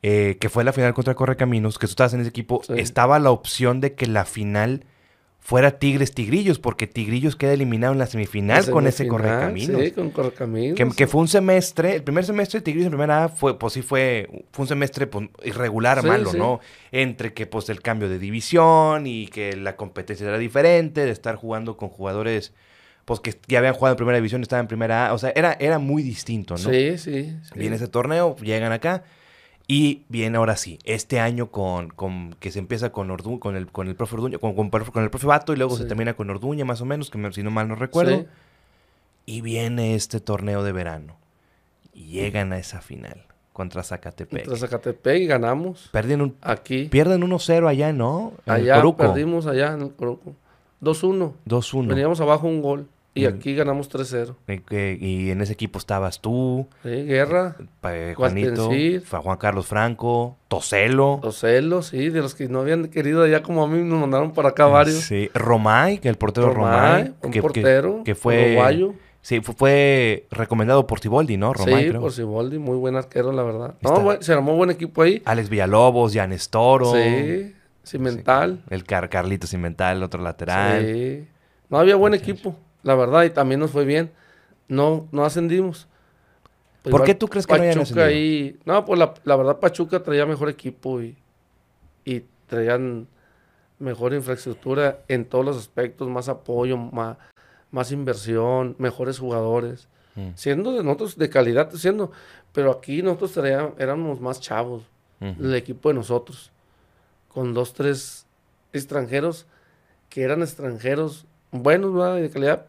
[0.02, 2.74] eh, que fue la final contra Correcaminos, que tú estabas en ese equipo, Sí.
[2.78, 4.84] estaba la opción de que la final
[5.42, 9.82] fuera Tigres Tigrillos, porque Tigrillos queda eliminado en la semifinal La con ese Correcaminos.
[9.82, 10.78] Sí, con Correcaminos.
[10.78, 13.74] Que, que fue un semestre, el primer semestre de Tigrillos en primera A fue, pues
[13.74, 16.38] sí fue, fue un semestre pues, irregular, Sí, malo, sí.
[16.38, 16.60] ¿no?
[16.92, 21.36] Entre que pues el cambio de división y que la competencia era diferente, de estar
[21.36, 22.54] jugando con jugadores
[23.04, 25.58] pues que ya habían jugado en primera división, estaban en primera A, o sea, era,
[25.60, 26.70] era muy distinto, ¿no?
[26.70, 27.36] Sí, sí.
[27.42, 27.52] sí.
[27.56, 29.04] Viene ese torneo, llegan acá
[29.74, 33.68] y viene ahora sí, este año con, con que se empieza con Ordu, con el
[33.72, 36.30] con el profe Orduña, con, con, con el profe Bato y luego se termina con
[36.30, 38.18] Orduña más o menos, que me- si no mal no recuerdo.
[38.20, 38.26] Sí.
[39.28, 41.16] Y viene este torneo de verano.
[41.94, 44.46] Y llegan a esa final contra Zacatepec.
[44.46, 45.90] Contra Zacatepec y ganamos.
[45.94, 46.86] Pierden, un, Aquí.
[46.86, 48.34] pierden 1-0 allá, ¿no?
[48.46, 50.34] En Allá perdimos allá en el Coruco.
[50.82, 51.34] 2-1.
[51.48, 51.88] 2-1.
[51.88, 52.88] Veníamos abajo un gol.
[53.14, 54.38] Y aquí ganamos 3-0.
[54.48, 57.58] Eh, que- Y en ese equipo estabas tú, Sí, guerra.
[57.84, 58.70] eh, Juanito,
[59.22, 61.20] Juan Carlos Franco, Toselo.
[61.22, 64.32] Los celos, sí, de los que no habían querido allá como a mí nos mandaron
[64.32, 65.00] para acá varios.
[65.02, 67.14] Sí, Romay, que el portero Romay, Romay.
[67.22, 68.94] un que, portero que fue, uruguayo.
[69.24, 71.54] Sí, fu- fue, recomendado por Tiboldi, ¿no?
[71.54, 72.02] Romay, sí, creo.
[72.02, 73.76] por Siboldi, muy buen arquero, la verdad.
[73.82, 75.22] No, buen- se armó buen equipo ahí.
[75.26, 76.94] Alex Villalobos, Jan Estoro.
[76.94, 77.54] Sí,
[77.86, 78.64] Cimental.
[78.70, 80.86] El Car Carlito Cimental, el otro lateral.
[80.86, 81.28] Sí.
[81.70, 84.12] No había buen equipo, la verdad, y también nos fue bien.
[84.68, 85.88] No, no ascendimos.
[86.84, 88.08] Pues ¿Por qué tú crees que no hayan Pachuca ascendido?
[88.08, 88.60] ahí.
[88.66, 91.16] No, pues la, la verdad, Pachuca traía mejor equipo y,
[92.06, 93.08] y traían
[93.80, 97.18] mejor infraestructura en todos los aspectos, más apoyo, más,
[97.72, 99.88] más inversión, mejores jugadores.
[100.16, 102.12] Mm, Siendo de nosotros de calidad, siendo,
[102.52, 104.84] pero aquí nosotros traía- éramos más chavos,
[105.22, 105.44] ujú.
[105.44, 106.52] el equipo de nosotros,
[107.30, 108.26] con dos, tres
[108.74, 109.46] extranjeros
[110.10, 112.18] que eran extranjeros buenos, ¿verdad?
[112.18, 112.66] y de calidad,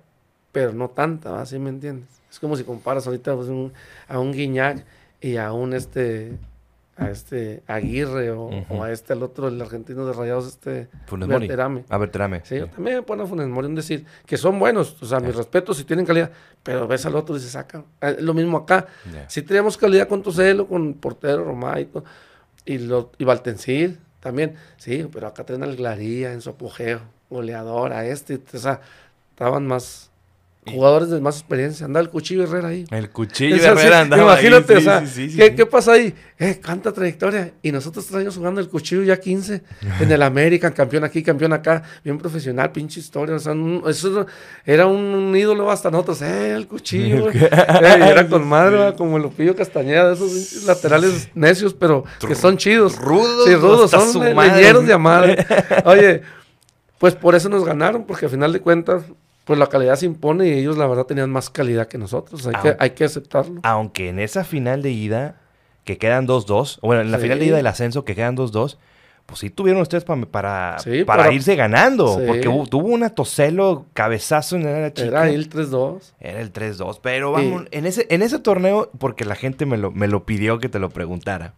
[0.53, 1.47] pero no tanta, ¿verdad?
[1.47, 2.09] ¿sí me entiendes?
[2.31, 3.73] Es como si comparas ahorita pues, un-
[4.09, 4.85] a un Guiñac
[5.21, 6.33] y a un este
[6.95, 11.27] a este Aguirre o, o a este al otro, el argentino de Rayados, este Funes
[11.27, 11.49] Mori.
[11.49, 11.85] Berterame.
[11.89, 12.43] A ver, tráeme.
[12.45, 15.19] Sí, yo también me pongo a Funes Mori un decir que son buenos, o sea,
[15.19, 15.39] mi Ya.
[15.39, 16.31] respeto si tienen calidad,
[16.63, 17.83] pero ves al otro y dices, saca.
[18.01, 18.87] Es lo mismo acá.
[19.13, 19.29] Ya.
[19.29, 21.89] Si teníamos calidad con Toselo, con portero Romay
[22.67, 24.57] y, lo, y Valtencid también.
[24.77, 28.81] Sí, pero acá traen al Glaría en su apogeo, goleador, a este, o sea,
[29.31, 30.11] estaban más
[30.65, 31.87] jugadores de más experiencia.
[31.87, 32.85] Anda el Cuchillo Herrera ahí.
[32.91, 36.15] El cuchillo Herrera andaba ahí, Imagínate, sí, o sea, sí, ¿qué, qué pasa ahí?
[36.39, 37.53] Eh, canta trayectoria.
[37.63, 39.63] Y nosotros tres años jugando el cuchillo ya 15
[40.01, 43.35] en el América, campeón aquí, campeón acá, bien profesional, pinche historia.
[43.35, 44.25] O sea, un- eso
[44.65, 46.23] era un, un ídolo hasta nosotros.
[46.23, 47.29] Eh, el cuchillo.
[47.31, 52.97] Eh, era con madre, como el Lupillo Castañeda, esos laterales necios, pero que son chidos.
[52.99, 55.45] Rudos, Sí, rudos, son leñeros de a madre.
[55.87, 56.23] Oye,
[56.99, 59.03] Pues por eso nos ganaron, porque al final de cuentas,
[59.45, 62.47] pues la calidad se impone y ellos la verdad tenían más calidad que nosotros.
[62.47, 62.77] Hay, que, Ah.
[62.79, 63.61] hay que aceptarlo.
[63.65, 65.37] Aunque en esa final de ida,
[65.85, 67.25] que quedan 2-2, o bueno, en la Sí.
[67.25, 68.79] final de ida del ascenso, que quedan 2-2,
[69.27, 72.19] pues sí tuvieron ustedes pa- para, Sí, para, para- irse ganando.
[72.19, 72.25] Sí.
[72.27, 75.09] Porque hubo- tuvo una toselo, cabezazo en la chica.
[75.09, 76.15] Era el 3-2.
[76.21, 76.99] Era el 3-2.
[77.01, 80.59] Pero vamos, en, ese, en ese torneo, porque la gente me lo, me lo pidió
[80.59, 81.55] que te lo preguntara.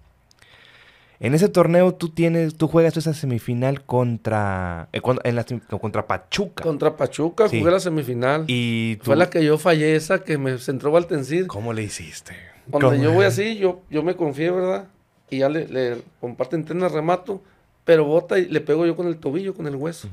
[1.21, 5.45] En ese torneo tú tienes, tú juegas esa semifinal contra, eh, en la,
[5.81, 6.63] contra Pachuca.
[6.63, 7.61] Contra Pachuca Sí.
[7.61, 8.45] jugué la semifinal.
[8.49, 11.47] y tú, Fue la que yo fallé esa que me centró Valtencid.
[11.47, 12.35] ¿Cómo le hiciste?
[12.71, 13.03] Cuando ¿Cómo?
[13.03, 14.89] yo voy así, yo, yo me confié, ¿verdad?
[15.31, 16.57] Y ya le, le comparto
[16.89, 17.43] remato,
[17.85, 20.09] pero bota y le pego yo con el tobillo, con el hueso.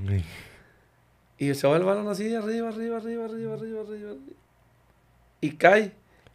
[1.38, 4.12] Y se va el balón así, arriba, arriba, arriba, arriba, arriba, arriba.
[5.42, 5.94] Y cae.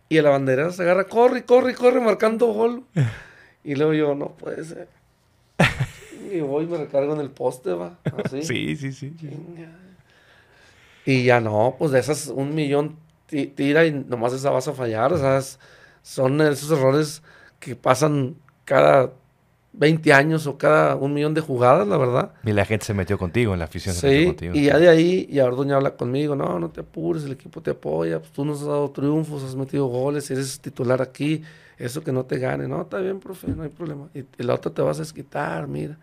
[0.09, 2.85] Y el abanderero se agarra, corre, corre, corre, marcando gol.
[3.67, 4.89] Y luego yo, no puede ser.
[6.33, 7.99] Y voy y me recargo en el poste, va.
[8.25, 8.43] Así.
[8.43, 9.15] Sí, sí, sí.
[9.17, 9.71] Chinga.
[11.05, 14.73] Y ya no, pues de esas un millón ti- tira y nomás esa vas a
[14.73, 15.13] fallar.
[15.13, 15.59] O sea, es-
[16.03, 17.23] son esos errores
[17.61, 19.13] que pasan cada
[19.73, 22.33] 20 años o cada un millón de jugadas, la verdad.
[22.45, 24.55] Y la gente se metió contigo, en la afición se metió Sí, contigo.
[24.57, 27.71] y ya de ahí, y Orduña habla conmigo, no, no te apures, el equipo te
[27.73, 31.43] apoya, pues tú nos has dado triunfos, has metido goles, eres titular aquí,
[31.79, 34.09] eso que no te gane, no, está bien, profe, no hay problema.
[34.15, 35.99] Y, y la otra te vas a desquitar, mira.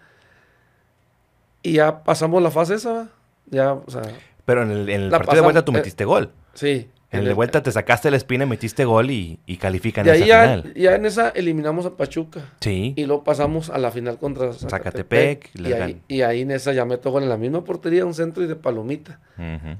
[1.62, 3.09] Y ya pasamos la fase esa,
[3.49, 4.01] ya, o sea,
[4.45, 6.31] Pero en el, en el partido de vuelta tú eh, metiste gol.
[6.53, 6.89] sí.
[7.12, 10.25] En el de vuelta te sacaste la espina, metiste gol y, y califican esa ahí
[10.27, 10.73] ya, final.
[10.73, 12.41] ya en esa eliminamos a Pachuca.
[12.59, 12.95] Sí.
[12.97, 15.59] Y luego pasamos a la final contra Zacatepec, Zacatepec.
[15.59, 18.43] y, ahí, y ahí en esa ya meto gol en la misma portería, un centro
[18.43, 19.19] y de palomita.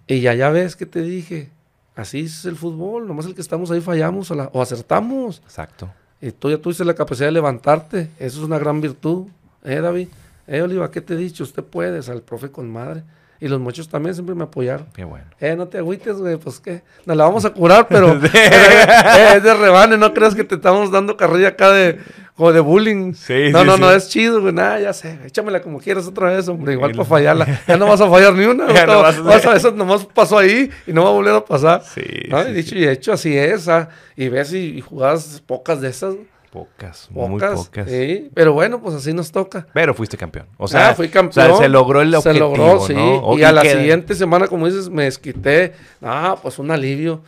[0.06, 1.49] Y ya, ya ves que te dije,
[1.95, 5.41] así es el fútbol, nomás el que estamos ahí fallamos o, la- o acertamos.
[5.45, 5.89] Exacto.
[6.21, 9.27] Y tú ya tuviste la capacidad de levantarte, eso es una gran virtud,
[9.63, 10.08] ¿eh, David?
[10.47, 11.43] Eh, Oliva, ¿qué te he dicho?
[11.43, 13.03] Usted puede, el profe con madre.
[13.39, 14.86] Y los muchachos también siempre me apoyaron.
[14.93, 15.25] Qué bueno.
[15.41, 16.82] Eh, no te agüites, güey, pues qué.
[17.06, 20.91] Nos la vamos a curar, pero eh, es de rebane, no creas que te estamos
[20.91, 21.99] dando carrilla acá de,
[22.36, 23.13] como de bullying.
[23.13, 23.82] Sí, no, sí, no, sí.
[23.82, 27.06] no, es chido, güey, nada, ya sé, échamela como quieras otra vez, hombre, igual para
[27.06, 27.62] fallarla.
[27.67, 30.06] Ya no vas a fallar ni una, Ya no vas, vas a- a- eso nomás
[30.06, 31.84] pasó ahí y no va a volver a pasar.
[31.84, 32.43] Sí, ¿no?
[32.43, 35.89] sí, y dicho y hecho, así es, ah, y ves y, y jugadas pocas de
[35.89, 36.15] esas,
[36.52, 37.89] Pocas, pocas, muy pocas.
[37.89, 39.65] sí, pero bueno, pues así nos toca.
[39.74, 40.46] Pero fuiste campeón.
[40.58, 41.50] O sea, Ah, fui campeón.
[41.50, 42.93] o sea, se logró el Se objetivo, logró, sí.
[43.39, 45.74] y a la queda- siguiente semana, como dices, me desquité.
[46.00, 47.24] Ah, pues un alivio.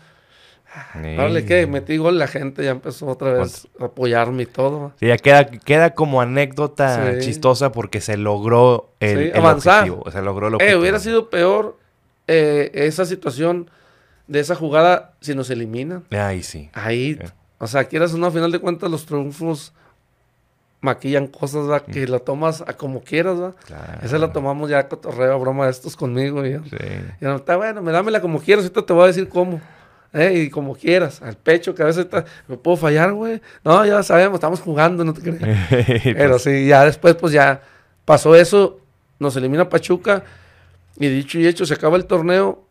[0.94, 1.18] Sí.
[1.18, 4.92] Órale, que metí gol, la gente ya empezó otra vez a apoyarme y todo.
[5.00, 7.26] Sí, ya queda, queda como anécdota Sí.
[7.26, 9.90] chistosa porque se logró el, Sí, el avanzar.
[9.90, 10.12] objetivo.
[10.12, 10.82] Se logró el Eh, objetivo.
[10.82, 11.78] hubiera sido peor
[12.28, 13.70] eh, esa situación
[14.28, 16.04] de esa jugada si nos eliminan.
[16.12, 16.70] Ay, sí.
[16.74, 17.20] Ahí,
[17.60, 19.74] o sea, quieras o no, a final de cuentas los triunfos
[20.82, 21.84] maquillan cosas, ¿va?
[21.84, 23.54] Que lo tomas a como quieras, ¿va?
[23.66, 24.00] Claro.
[24.04, 26.46] Esa la tomamos ya cotorreo, broma de estos conmigo.
[26.46, 26.76] Y Sí.
[27.22, 29.62] y no, está bueno, me dámela como quieras, ahorita te voy a decir cómo.
[30.16, 30.34] ¿Eh?
[30.46, 33.42] Y como quieras, al pecho, que a veces está- me puedo fallar, güey.
[33.64, 35.70] No, ya sabemos, estamos jugando, no te creas.
[36.04, 37.62] Pero Pues, sí, ya después, pues ya
[38.06, 38.80] pasó eso,
[39.20, 40.24] nos elimina Pachuca,
[40.98, 42.64] y dicho y hecho, se acaba el torneo,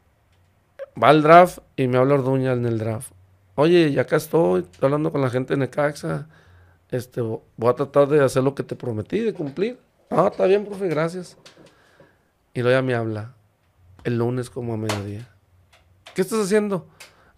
[1.01, 3.11] va al draft, y me habla Orduña en el draft.
[3.57, 6.27] Oye, y acá estoy, estoy hablando con la gente de Necaxa,
[6.91, 9.79] este, vo- voy a tratar de hacer lo que te prometí, de cumplir.
[10.11, 11.37] Ah, está bien, profe, gracias.
[12.53, 13.33] Y luego ya me habla,
[14.05, 15.29] el lunes como a mediodía.
[16.15, 16.87] ¿Qué estás haciendo?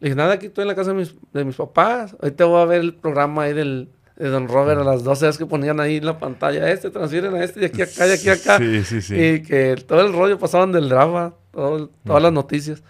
[0.00, 2.14] Le dije, nada, aquí estoy en la casa de mis, de mis papás.
[2.20, 5.38] Ahorita voy a ver el programa ahí del, de Don Robert a las 12 horas
[5.38, 6.70] que ponían ahí en la pantalla.
[6.70, 8.58] Este, transfieren a este, de aquí a acá, de aquí a acá.
[8.58, 9.14] Sí, sí, sí.
[9.16, 12.82] Y que todo el rollo pasaban del drama, todo- todas las noticias.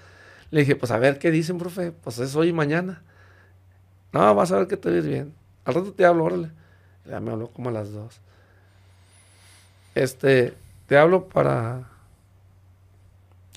[0.50, 1.92] Le dije, pues a ver qué dicen, profe.
[1.92, 3.02] Pues es hoy y mañana.
[4.12, 5.32] No, vas a ver que te ves bien.
[5.64, 6.50] Al rato te hablo, órale.
[7.08, 8.20] Ya me habló como a las dos.
[9.94, 10.54] Este,
[10.86, 11.84] te hablo para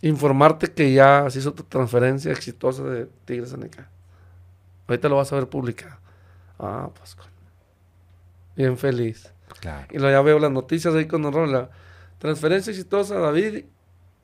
[0.02, 3.90] informarte que ya se hizo tu transferencia exitosa de Tigres a Necaxa.
[4.88, 5.98] Ahorita lo vas a ver publicado.
[6.58, 7.16] Ah, pues
[8.56, 9.32] bien feliz.
[9.62, 9.88] Claro.
[9.92, 11.48] Y luego ya veo las noticias ahí con horror.
[11.48, 11.70] La
[12.18, 13.66] transferencia exitosa, David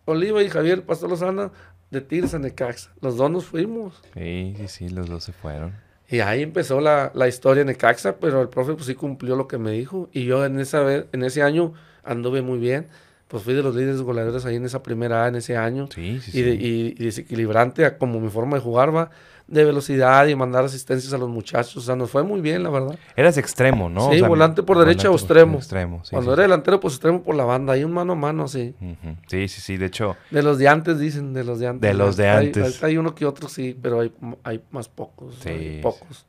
[0.06, 1.52] Oliva y Javier Pastor Lozana
[1.90, 2.92] de Tigres a Necaxa.
[3.02, 4.02] Los dos nos fuimos.
[4.14, 5.74] Sí, sí, sí, los dos se fueron.
[6.08, 9.48] Y ahí empezó la, la historia en Necaxa, pero el profe pues sí cumplió lo
[9.48, 10.10] que me dijo.
[10.12, 12.88] Y yo en, esa vez, en ese año anduve muy bien.
[13.28, 15.88] Pues fui de los líderes goleadores ahí en esa primera A en ese año.
[15.94, 16.40] Sí, sí, sí.
[16.40, 19.10] Y, de- y- y desequilibrante a como mi forma de jugar va.
[19.48, 21.78] De velocidad y mandar asistencias a los muchachos.
[21.78, 22.98] O sea, nos fue muy bien, la verdad.
[23.16, 24.12] Eras extremo, ¿no?
[24.12, 25.58] Sí, volante por derecha o volante extremo.
[25.58, 27.74] extremo, sí, Cuando sí, era delantero, pues extremo por la banda.
[27.74, 28.74] Hay un mano a mano así.
[28.82, 29.16] Ujú.
[29.28, 29.78] Sí, sí, sí.
[29.78, 31.82] De hecho, De los de antes, dicen, de los de antes.
[31.88, 32.84] De los de antes.
[32.84, 34.12] Hay, hay uno que otro, sí, pero hay,
[34.44, 35.36] hay más pocos.
[35.42, 36.26] Sí, hay pocos.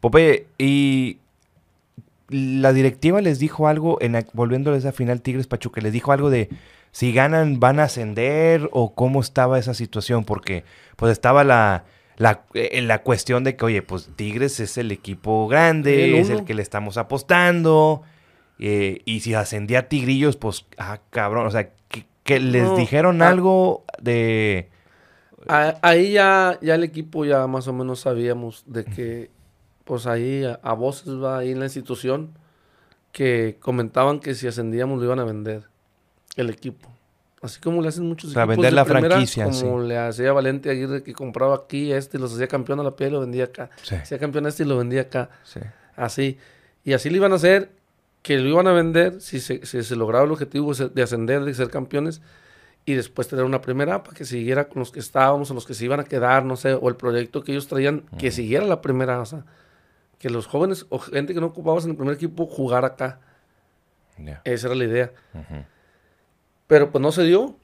[0.00, 1.18] Pope, y
[2.28, 6.48] la directiva les dijo algo, en, volviendo a final Tigres Pachuca, les dijo algo de
[6.90, 10.64] si ganan van a ascender o cómo estaba esa situación, porque
[10.96, 11.84] pues estaba la,
[12.16, 16.30] la, eh, la cuestión de que, oye, pues Tigres es el equipo grande, El es
[16.30, 18.02] el que le estamos apostando,
[18.58, 23.20] eh, y si ascendía Tigrillos, pues, ah, cabrón, o sea, que, que les No, dijeron
[23.22, 23.28] ah.
[23.28, 24.70] algo de...
[25.48, 29.30] Ahí ya, ya el equipo ya más o menos sabíamos de que,
[29.86, 32.32] pues ahí a, a voces va ahí en la institución,
[33.12, 35.62] que comentaban que si ascendíamos lo iban a vender
[36.36, 36.90] el equipo.
[37.40, 40.32] Así como le hacen muchos Para equipos vender de la primera, franquicia, Como le hacía
[40.32, 43.20] Valente Aguirre que compraba aquí este y los hacía campeón a la piel y lo
[43.20, 43.70] vendía acá.
[43.82, 45.30] Sí, Hacía campeón este y lo vendía acá.
[45.44, 45.60] sí.
[45.94, 46.38] Así.
[46.84, 47.70] Y así lo iban a hacer,
[48.22, 51.44] que lo iban a vender si se, si se lograba el objetivo de de ascender,
[51.44, 52.20] de ser campeones,
[52.84, 55.74] y después tener una primera para que siguiera con los que estábamos o los que
[55.74, 58.80] se iban a quedar, no sé, o el proyecto que ellos traían, que siguiera la
[58.82, 59.44] primera, o sea,
[60.18, 63.20] que los jóvenes o gente que no ocupabas en el primer equipo jugara acá.
[64.18, 64.40] Ya.
[64.44, 65.12] Esa era la idea.
[65.34, 65.64] Ujú.
[66.66, 67.56] Pero pues no se dio.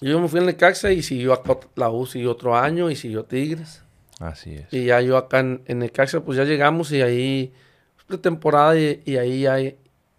[0.00, 3.24] Yo me fui al Necaxa y siguió acá la U, siguió otro año y siguió
[3.24, 3.82] Tigres.
[4.20, 4.72] Así es.
[4.72, 7.52] Y ya yo acá en, en Necaxa, pues ya llegamos y ahí,
[7.94, 9.56] pues, pretemporada y, y ahí ya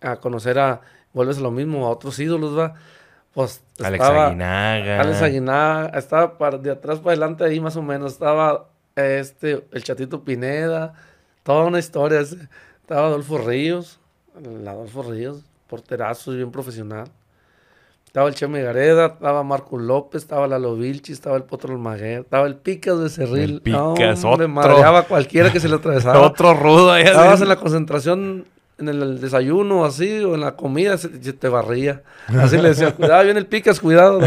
[0.01, 0.81] a conocer a,
[1.13, 2.75] vuelves a lo mismo, a otros ídolos, va.
[3.33, 5.01] Pues Alex estaba Aguinaga.
[5.01, 9.83] Alex Aguinaga, estaba para- de atrás para adelante ahí más o menos, estaba este, el
[9.83, 10.93] Chatito Pineda,
[11.47, 12.19] toda una historia.
[12.19, 13.99] Estaba Adolfo Ríos,
[14.43, 17.07] el Adolfo Ríos, porterazo y bien profesional.
[18.05, 22.47] Estaba el Cheme Gareda, estaba Marco López, estaba Lalo Vilchi, estaba el Potro Almaguer, estaba
[22.47, 23.49] el Picas de Cerril.
[23.55, 24.47] El Picas, No, hombre, otro.
[24.49, 26.19] madreaba a cualquiera que se le atravesaba.
[26.27, 27.03] Otro rudo ahí.
[27.03, 27.43] Estabas así.
[27.43, 28.45] en la concentración,
[28.77, 32.03] en el desayuno así, o en la comida, se, se te barría.
[32.27, 34.19] Así le decía, cuidado, viene el picas, cuidado.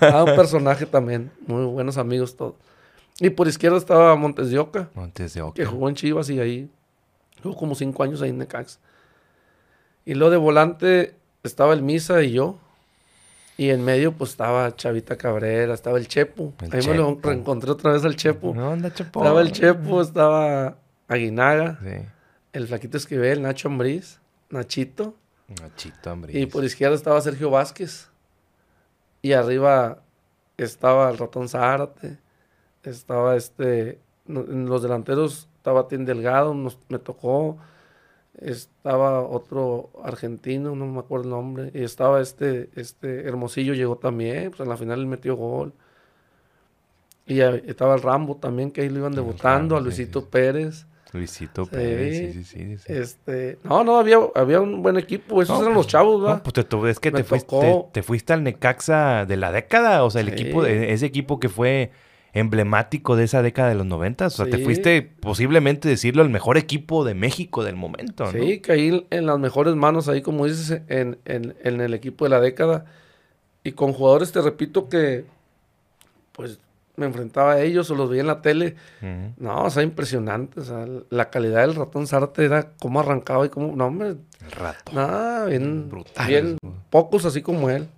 [0.00, 2.54] Ah, un personaje también, muy buenos amigos todos.
[3.20, 5.54] Y por izquierda estaba Montes de Oca, Montes de Oca.
[5.54, 6.70] que jugó en Chivas y ahí,
[7.42, 8.80] jugó como cinco años ahí en Necax.
[10.04, 12.58] Y luego de volante estaba el Misa y yo.
[13.56, 16.52] Y en medio pues estaba Chavita Cabrera, estaba el Chepo.
[16.60, 17.28] El ahí me lo Chepo.
[17.28, 18.52] reencontré otra vez al Chepo.
[18.52, 19.20] ¿Qué onda, Chapo?
[19.20, 22.04] Estaba el Chepo, estaba Aguinaga, Sí.
[22.52, 24.18] el Flaquito Esquivel, Nacho Ambriz,
[24.50, 25.14] Nachito.
[25.60, 26.36] Nachito, hombre.
[26.36, 28.08] Y por izquierda estaba Sergio Vázquez.
[29.22, 30.02] Y arriba
[30.56, 32.18] estaba el Ratón Zárate.
[32.90, 33.98] Estaba este.
[34.28, 37.58] En los delanteros estaba Tim Delgado, nos- me tocó.
[38.40, 41.70] Estaba otro argentino, no me acuerdo el nombre.
[41.74, 44.50] Y estaba este, este Hermosillo, llegó también.
[44.50, 45.72] Pues en la final él metió gol.
[47.26, 50.26] Y estaba el Rambo también, que ahí lo iban debutando, a Rambo, Luisito sí.
[50.30, 50.86] Pérez.
[51.12, 51.70] Luisito Sí.
[51.70, 52.32] Pérez.
[52.34, 52.92] Sí, sí, sí.
[52.92, 55.40] Este, no, no, había, había un buen equipo.
[55.40, 56.34] Esos No, eran pues, los chavos, ¿va?
[56.34, 60.02] No, pues te, es que te fuiste, tocó- te fuiste al Necaxa de la década.
[60.04, 61.92] O sea, el equipo, de- ese equipo que fue
[62.34, 64.26] emblemático de esa década de los 90.
[64.26, 68.32] O sea, te fuiste posiblemente decirlo el mejor equipo de México del momento, ¿no?
[68.32, 72.30] Sí, caí en las mejores manos ahí, como dices, en, en- en el equipo de
[72.30, 72.84] la década.
[73.62, 75.24] Y con jugadores, te repito, que
[76.32, 76.58] pues
[76.96, 78.76] me enfrentaba a ellos o los veía en la tele.
[79.36, 80.60] No, o sea, impresionante.
[80.60, 83.74] O sea, la calidad del ratón Zárate era cómo arrancaba y cómo.
[83.74, 84.08] No, hombre,
[84.44, 84.92] El rato.
[84.92, 85.88] nada, bien.
[85.88, 86.58] Brutales, bien
[86.90, 87.88] pocos así como él.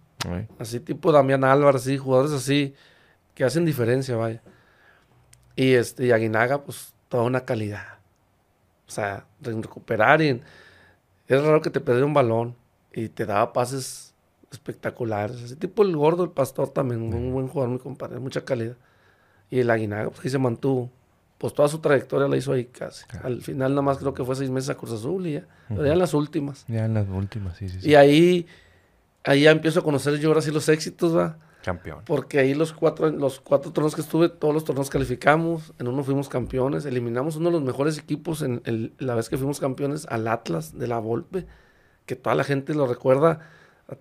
[0.58, 2.74] Así tipo Damián Álvarez, así, jugadores así
[3.36, 4.42] que hacen diferencia, vaya.
[5.54, 7.98] Y este, y Aguinaga, pues, toda una calidad.
[8.88, 10.40] O sea, recuperar y
[11.28, 12.56] es raro que te perdiera un balón
[12.94, 14.14] y te daba pases
[14.50, 15.42] espectaculares.
[15.42, 18.76] Ese tipo el gordo, el pastor también, un buen jugador, mi compadre, mucha calidad.
[19.50, 20.90] Y el Aguinaga, pues ahí se mantuvo.
[21.36, 23.04] Pues toda su trayectoria la hizo ahí casi.
[23.22, 25.46] Al final nada más creo que fue seis meses a Cruz Azul y ya.
[25.68, 26.64] Pero ya en las últimas.
[26.68, 27.90] Ya en las últimas, sí, sí, sí.
[27.90, 28.46] Y ahí,
[29.24, 31.36] ahí ya empiezo a conocer yo ahora sí los éxitos, va.
[31.66, 32.02] Campeón.
[32.06, 36.04] Porque ahí los cuatro, los cuatro torneos que estuve, todos los torneos calificamos, en uno
[36.04, 40.06] fuimos campeones, eliminamos uno de los mejores equipos en el- la vez que fuimos campeones
[40.08, 41.44] al Atlas de la Volpe,
[42.06, 43.40] que toda la gente lo recuerda.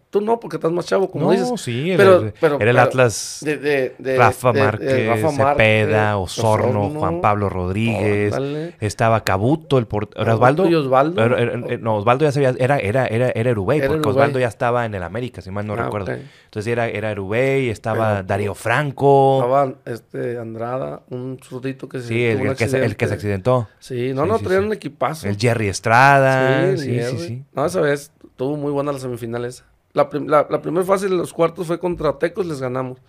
[0.09, 1.61] Tú no, porque estás más chavo, como no, dices.
[1.61, 6.85] sí, pero- el- pero- era el Atlas De, de- de- Rafa Márquez, Rafa Cepeda, Osorno,
[6.85, 8.33] Osorno, Juan Pablo Rodríguez,
[8.79, 10.33] estaba Cabuto, el portero.
[10.33, 10.67] Osvaldo.
[10.67, 11.23] y Osvaldo.
[11.23, 14.09] Era- era- era- no, Osvaldo ya sabía, era, era, era, era Urubey, Era porque.
[14.09, 16.13] Osvaldo ya estaba en el América, si mal no Ah, recuerdo.
[16.45, 19.39] Entonces era, era Urubey, estaba Pero- Darío Franco.
[19.39, 23.67] Estaba este Andrada, un zurdito que se sí, el, que se, el que se accidentó.
[23.77, 24.67] Sí, no, Sí, no, sí, traían sí.
[24.67, 25.27] un equipazo.
[25.27, 26.75] El Jerry Estrada.
[26.75, 27.17] Sí, Jerry.
[27.19, 27.43] sí, sí.
[27.53, 29.63] No, esa vez tuvo muy buena la semifinal esa.
[29.95, 32.99] La, prim- la, la primera fase de los cuartos fue contra Tecos, les ganamos.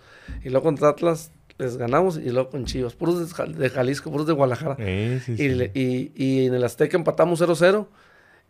[0.43, 2.95] Y luego contra Atlas les ganamos y luego con Chivas.
[2.95, 4.77] Puros de, Jal- de Jalisco, puros de Guadalajara.
[4.77, 7.87] Sí, sí, Y, le- y, y en el Azteca empatamos 0-0.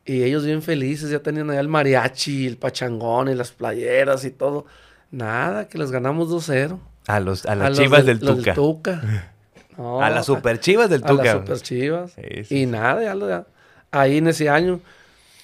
[0.04, 4.30] Y ellos bien felices, ya tenían allá el mariachi, el pachangón y las playeras y
[4.30, 4.66] todo.
[5.10, 6.78] Nada, que les ganamos 2-0.
[7.08, 8.54] A, los, a las A los chivas del- del los Tuca.
[8.54, 9.32] Tuca.
[9.78, 11.32] No, a las super chivas del a las Tuca.
[11.34, 12.12] super chivas.
[12.12, 13.46] Sí, sí, y nada, ya lo ya-
[13.90, 14.80] ahí en ese año.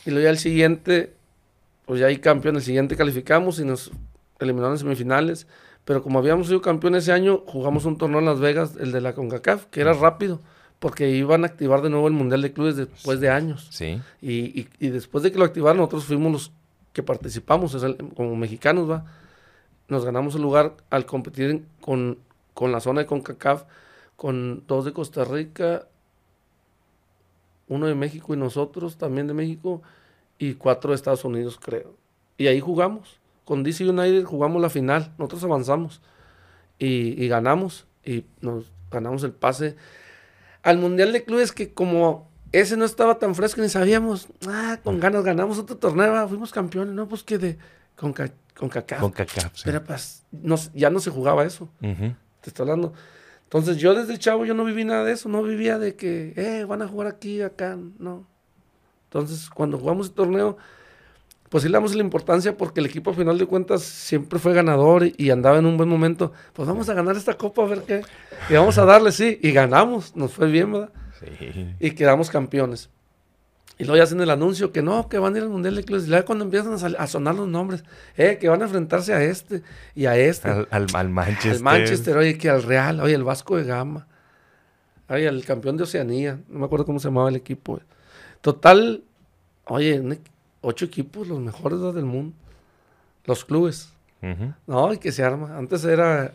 [0.06, 1.12] Y luego ya el siguiente,
[1.86, 3.90] pues ya ahí campeón, el siguiente calificamos y nos
[4.38, 5.46] eliminaron en semifinales.
[5.84, 9.00] Pero como habíamos sido campeones ese año, jugamos un torneo en Las Vegas, el de
[9.00, 10.40] la CONCACAF, que era rápido,
[10.78, 13.66] porque iban a activar de nuevo el Mundial de Clubes después de años.
[13.72, 14.00] Sí.
[14.20, 16.52] Y, y- y después de que lo activaron, nosotros fuimos los
[16.92, 19.04] que participamos, o sea, como mexicanos, ¿va?
[19.88, 22.18] Nos ganamos el lugar al competir en- con,
[22.54, 23.64] con la zona de CONCACAF,
[24.14, 25.86] con dos de Costa Rica,
[27.68, 29.82] uno de México y nosotros también de México,
[30.46, 31.96] y cuatro de Estados Unidos, creo.
[32.36, 33.20] Y ahí jugamos.
[33.44, 36.00] Con DC United jugamos la final, nosotros avanzamos
[36.78, 39.76] y, y ganamos, y nos ganamos el pase
[40.62, 45.00] al Mundial de Clubes que como ese no estaba tan fresco ni sabíamos, ah, con
[45.00, 47.58] ganas ganamos otro torneo, ah, fuimos campeones, no, pues que de
[47.96, 49.00] con, ca- con CACAF.
[49.00, 49.10] Con
[49.54, 49.62] sí.
[49.64, 51.68] Pero pues no ya no se jugaba eso,
[52.40, 52.92] te estoy hablando.
[53.44, 56.64] Entonces yo desde chavo yo no viví nada de eso, no vivía de que, eh,
[56.64, 58.26] van a jugar aquí, acá, no.
[59.12, 60.56] Entonces cuando jugamos el torneo,
[61.50, 64.54] pues sí le damos la importancia porque el equipo a final de cuentas siempre fue
[64.54, 66.32] ganador y, y andaba en un buen momento.
[66.54, 68.02] Pues vamos a ganar esta copa a ver qué.
[68.48, 70.90] Y vamos a darle, sí, y ganamos, nos fue bien, ¿verdad?
[71.20, 71.74] Sí.
[71.78, 72.88] y quedamos campeones.
[73.78, 75.84] Y luego ya hacen el anuncio que no, que van a ir al Mundial de
[75.84, 76.06] Clubes.
[76.06, 77.84] Y luego cuando empiezan a, sonar los nombres,
[78.16, 79.62] eh, que van a enfrentarse a este
[79.94, 80.48] y a este.
[80.48, 81.52] Al, al, al Manchester.
[81.52, 84.06] Al Manchester, oye, que al Real, oye, el Vasco de Gama.
[85.08, 86.40] Oye, el campeón de Oceanía.
[86.48, 87.80] No me acuerdo cómo se llamaba el equipo.
[88.42, 89.02] Total,
[89.66, 90.20] oye,
[90.60, 92.34] ocho equipos, los mejores del mundo.
[93.24, 93.90] Los clubes.
[94.66, 95.56] No, y que se arma.
[95.56, 96.32] Antes era,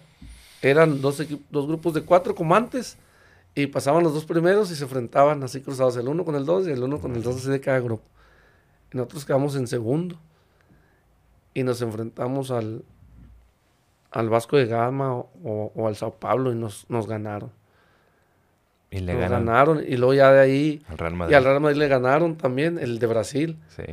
[0.62, 2.98] eran dos, dos grupos de cuatro como antes.
[3.56, 6.68] Y pasaban los dos primeros y se enfrentaban así cruzados, el uno con el dos
[6.68, 8.04] y el uno con el dos así de cada grupo.
[8.94, 10.16] Y nosotros quedamos en segundo.
[11.54, 12.84] Y nos enfrentamos al,
[14.12, 17.52] al Vasco de Gama o, o- o al Sao Paulo y nos, nos ganaron.
[18.90, 19.84] Y le ganaron.
[19.86, 20.82] Y luego ya de ahí.
[20.90, 21.36] al Real Y Madrid.
[21.36, 23.58] al Real Madrid le ganaron también, el de Brasil.
[23.76, 23.84] Sí.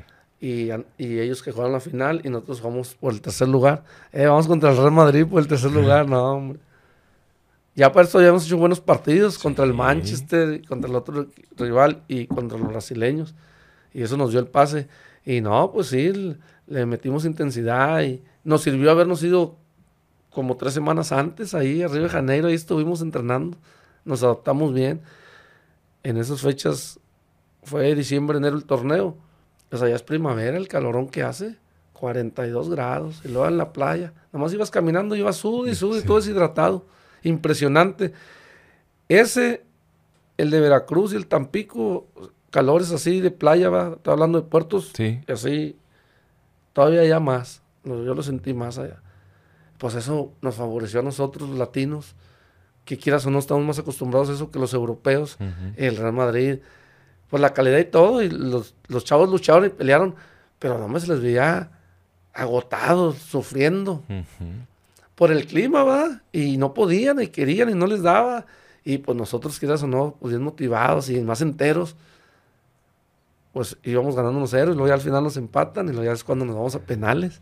[0.41, 0.69] Y,
[0.99, 3.83] y ellos que jugaron la final y nosotros jugamos por el tercer lugar.
[4.13, 6.59] Eh, vamos contra el Real Madrid por el tercer lugar, no, hombre.
[7.77, 9.75] Ya para esto ya hemos hecho buenos partidos contra el.
[9.75, 11.27] Manchester, contra el otro
[11.57, 13.35] rival y contra los brasileños.
[13.93, 14.87] Y eso nos dio el pase.
[15.25, 16.37] Y no, pues sí,
[16.69, 19.57] le metimos intensidad y nos sirvió habernos ido
[20.31, 23.57] como tres semanas antes ahí, arriba de Janeiro, ahí estuvimos entrenando.
[24.05, 25.03] Nos adaptamos bien.
[26.03, 27.01] En esas fechas
[27.63, 29.17] fue diciembre, enero el torneo.
[29.73, 31.57] Sea, ya es primavera, el calorón que hace.
[31.95, 33.23] 42 grados.
[33.25, 34.13] Y luego en la playa.
[34.33, 36.87] Nomás ibas caminando, ibas sud y sud y todo deshidratado.
[37.23, 38.13] Impresionante.
[39.09, 39.65] Ese,
[40.37, 42.07] el de Veracruz y el Tampico,
[42.51, 43.95] calores así de playa, va.
[43.97, 44.93] Estoy hablando de puertos.
[44.95, 45.21] Sí.
[45.27, 45.79] Y así,
[46.73, 47.63] todavía ya más.
[47.85, 49.03] Yo lo sentí más allá.
[49.79, 52.15] Pues eso nos favoreció a nosotros, los latinos,
[52.85, 55.39] que quieras o no, estamos más acostumbrados a eso que los europeos
[55.77, 56.59] el Real Madrid,
[57.31, 60.15] pues la calidad y todo, y los, los chavos lucharon y pelearon,
[60.59, 61.71] pero no me se les veía
[62.33, 64.03] agotados, sufriendo
[65.15, 66.23] por el clima, ¿va?
[66.33, 68.47] Y no podían, y querían, y no les daba.
[68.85, 71.97] Y pues nosotros, quieras o no, pues bien motivados y más enteros,
[73.53, 76.25] pues íbamos ganando 1-0, y luego ya al final nos empatan, y luego ya es
[76.25, 77.41] cuando nos vamos a penales.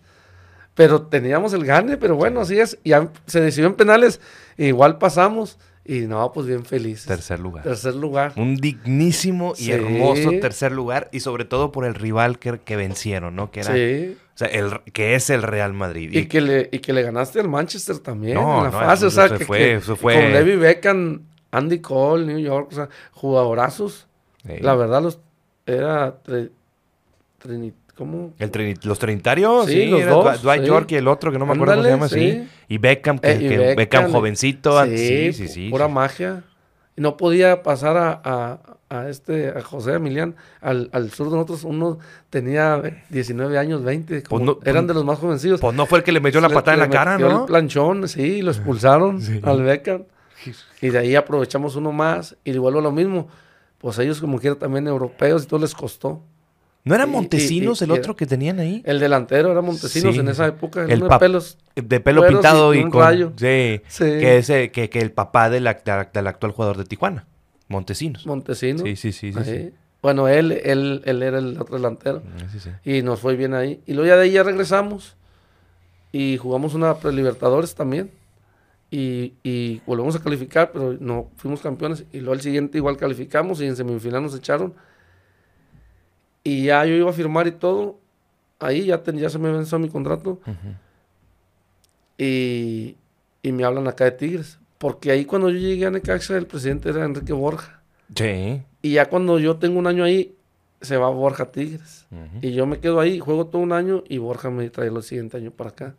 [0.74, 2.78] Pero teníamos el gane, pero bueno, así es.
[2.84, 4.20] Y ya se decidió en penales,
[4.58, 7.06] igual pasamos, y no, pues bien felices.
[7.06, 7.64] Tercer lugar.
[7.64, 8.32] Tercer lugar.
[8.36, 9.72] Un dignísimo y Sí.
[9.72, 13.50] hermoso tercer lugar y sobre todo por el rival que, que vencieron, ¿no?
[13.50, 14.16] Que era, Sí.
[14.34, 16.10] o sea, el, que es el Real Madrid.
[16.12, 18.94] Y que, le, y que le ganaste al Manchester también No, en la no, fase.
[18.94, 22.38] eso O sea, se que, fue- que- eso fue- con Levi Beckham, Andy Cole, New
[22.38, 24.06] York, o sea, jugadorazos.
[24.46, 24.54] Sí.
[24.60, 25.18] La verdad, los
[25.66, 26.22] era.
[26.22, 26.50] tre-
[27.96, 28.32] ¿Cómo?
[28.38, 30.68] El los trinitarios, Sí, sí, los dos, Dwight sí.
[30.68, 32.48] York y el otro que no me acuerdo cómo se llama, sí.
[32.68, 34.78] Y Beckham, que, Eh, y que Beckham, Beckham, jovencito.
[34.78, 35.68] ah, sí, Sí, sí.
[35.70, 36.42] Pura magia.
[36.96, 41.64] No podía pasar a, a- a este, a José Emilián, al, al sur de nosotros.
[41.64, 41.98] Uno
[42.30, 42.80] tenía
[43.10, 44.22] 19 años, 20.
[44.22, 45.60] como- no- eran de los más jovencillos.
[45.60, 47.40] Pues no fue el que le metió la Le- patada en la cara, ¿no?
[47.42, 50.04] El planchón, sí, lo expulsaron al Beckham.
[50.80, 53.28] Y de ahí aprovechamos uno más y vuelvo a lo mismo.
[53.78, 56.22] Pues ellos como quiera también europeos y todo les costó.
[56.84, 58.82] ¿No era y- y- Montesinos y- el otro que tenían ahí?
[58.84, 60.20] El delantero era Montesinos Sí.
[60.20, 61.58] en esa época, El de pelos.
[61.76, 63.02] De pelo pintado y un con...
[63.02, 63.32] rayo.
[63.36, 63.80] Sí.
[63.88, 64.04] Sí.
[64.04, 67.26] Que, ese, que, que el papá del, act- del actual jugador de Tijuana,
[67.68, 68.26] Montesinos.
[68.26, 68.82] Montesinos.
[68.82, 69.70] Sí, sí, sí, sí.
[70.02, 72.22] Bueno, él, él, él era el otro delantero.
[72.50, 72.70] Sí, sí.
[72.84, 73.80] Y nos fue bien ahí.
[73.86, 75.14] Y luego ya de ahí ya regresamos.
[76.10, 78.10] Y jugamos una prelibertadores también.
[78.90, 82.04] Y, y volvemos a calificar, pero no fuimos campeones.
[82.12, 84.74] Y luego el siguiente igual calificamos y en semifinal nos echaron.
[86.44, 87.98] Y ya yo iba a firmar y todo.
[88.58, 90.38] Ahí ya, ten- ya se me venció mi contrato.
[92.18, 92.96] Y,
[93.42, 94.58] y me hablan acá de Tigres.
[94.78, 97.80] Porque ahí cuando yo llegué a Necaxa, el presidente era Enrique Borja.
[98.14, 98.62] Sí.
[98.82, 100.34] Y ya cuando yo tengo un año ahí,
[100.80, 102.06] se va Borja Tigres.
[102.10, 102.38] Ujú.
[102.46, 105.36] Y yo me quedo ahí, juego todo un año y Borja me trae el siguiente
[105.36, 105.94] año para acá.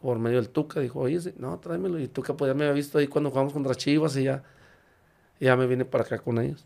[0.00, 0.80] por medio del Tuca.
[0.80, 1.98] Dijo, oye, no, tráemelo.
[2.00, 4.42] Y Tuca pues ya me había visto ahí cuando jugamos contra Chivas y ya,
[5.38, 6.64] y ya me vine para acá con ellos.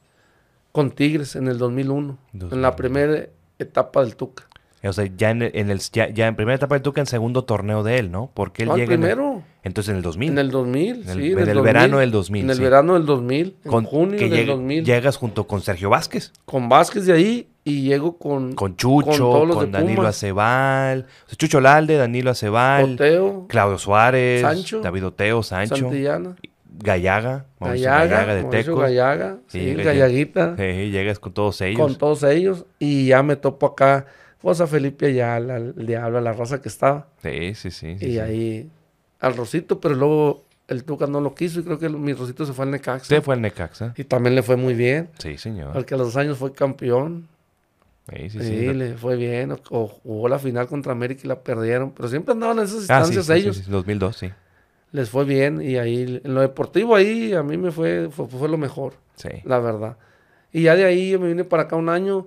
[0.76, 2.60] Con Tigres en el 2001, en 2001.
[2.60, 3.26] la primera
[3.58, 4.44] etapa del Tuca.
[4.84, 7.06] O sea, ya en, el- en el, ya, ya en primera etapa del Tuca, en
[7.06, 8.30] segundo torneo de él, ¿no?
[8.34, 10.30] Porque él No, llega en el- primero, entonces en el 2000.
[10.32, 11.32] en el 2000, En el- sí.
[11.32, 12.62] en el 2000, verano del 2000, En el sí.
[12.62, 14.84] verano del 2000, en con- junio que del llega- 2000.
[14.84, 19.18] llegas junto con Sergio Vázquez, Con Vázquez de ahí y llego con, con Chucho, Con
[19.18, 20.06] con, todos los de Danilo.
[20.06, 26.36] Acebal, o sea, Chucho Lalde, Danilo Acebal, Oteo, Claudio Suárez, Sancho, David Oteo, Sancho, Santillana,
[26.78, 28.82] Gallaga, Mauricio Gallaga, Gallaga de Mauricio Tecos.
[28.82, 29.82] Gallaga, Sí, sí.
[29.82, 30.56] Gallaguita.
[30.56, 31.80] Sí, llegas con todos ellos.
[31.80, 34.06] con todos ellos y ya me topo acá
[34.40, 37.96] pues a Felipe Ayala, al diablo, a la raza que estaba Sí, sí, sí.
[37.98, 38.18] sí, y sí.
[38.18, 38.70] ahí
[39.20, 42.52] al Rosito, pero luego el Tuca no lo quiso y creo que mi Rosito se
[42.52, 43.94] fue al Necaxa Usted fue el Necaxa.
[43.96, 45.72] y también le fue muy bien, Sí, señor.
[45.72, 47.28] porque a los dos años fue campeón,
[48.10, 48.72] Sí, sí, sí, sí.
[48.74, 52.32] le fue bien, o, o jugó la final contra América y la perdieron, pero siempre
[52.32, 54.30] andaban en esas Ah, instancias sí, sí, ellos, sí, 2002, sí.
[54.92, 58.48] Les fue bien y ahí en lo deportivo ahí a mí me fue, fue, fue
[58.48, 58.94] lo mejor.
[59.16, 59.28] Sí.
[59.44, 59.96] la verdad.
[60.52, 62.26] Y ya de ahí yo me vine para acá un año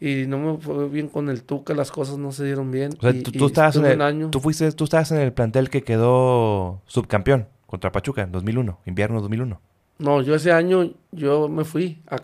[0.00, 2.92] y no me fue bien con el Tuca, las cosas no se dieron bien.
[2.98, 4.30] O sea, y- tú, y estabas en el, año.
[4.30, 9.20] tú fuiste, tú estabas en el plantel que quedó subcampeón contra Pachuca en 2001, invierno
[9.22, 9.60] 2001.
[9.98, 12.02] No, yo ese año yo me fui.
[12.08, 12.16] a-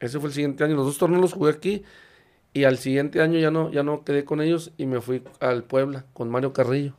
[0.00, 0.76] ese fue el siguiente año.
[0.76, 1.82] Los dos torneos los jugué aquí
[2.54, 5.64] y al siguiente año ya no, ya no quedé con ellos y me fui al
[5.64, 6.94] Puebla con Mario Carrillo.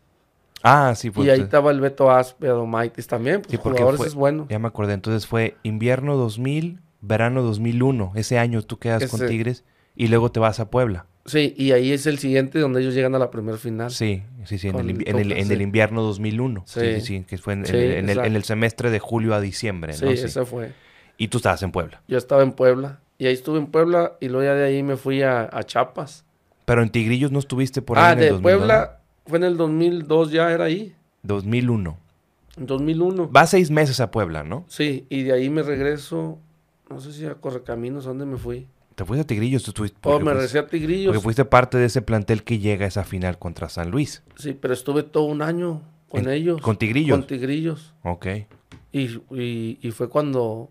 [0.64, 1.28] Ah, sí, pues.
[1.28, 4.16] y ahí eh, estaba el Beto Aspe, Adomaitis también, pues Sí, porque jugadores fue- es
[4.16, 4.45] bueno.
[4.49, 8.12] Ya me acordé, entonces fue invierno 2000, verano 2001.
[8.16, 9.64] Ese año tú quedas con Tigres
[9.95, 11.05] y luego te vas a Puebla.
[11.26, 13.91] Sí, y ahí es el siguiente donde ellos llegan a la primera final.
[13.91, 15.53] Sí, sí, sí, en, el, invi- el en, el, Tuca, en sí.
[15.53, 16.64] el invierno 2001.
[16.66, 17.01] Sí, sí, Sí.
[17.20, 17.66] sí, que fue en,
[18.10, 20.72] el, semestre de julio a diciembre, Sí, ese fue.
[21.18, 22.01] Y tú estabas en Puebla.
[22.07, 24.95] Yo estaba en Puebla y ahí estuve en Puebla y luego ya de ahí me
[24.97, 26.26] fui a, a Chiapas.
[26.66, 28.98] Pero en Tigrillos no estuviste por ahí ah, en el de 2002, Puebla
[29.30, 31.97] fue en el 2002 ya era ahí, 2001.
[32.57, 33.32] en 2001.
[33.32, 34.65] Va seis meses a Puebla, ¿no?
[34.67, 36.38] Sí, y de ahí me regreso,
[36.89, 38.67] no sé si a Correcaminos, ¿a dónde me fui?
[38.95, 39.97] Te fuiste a Tigrillos, tú estuviste.
[40.03, 41.05] Oh, me fuiste- regresé a Tigrillos.
[41.13, 44.23] Porque fuiste parte de ese plantel que llega a esa final contra San Luis.
[44.36, 46.59] Sí, pero estuve todo un año con En- ellos.
[46.61, 47.17] con Tigrillos.
[47.17, 47.93] Con Tigrillos.
[48.03, 48.27] Ok.
[48.91, 50.69] Y, y, y fue cuando,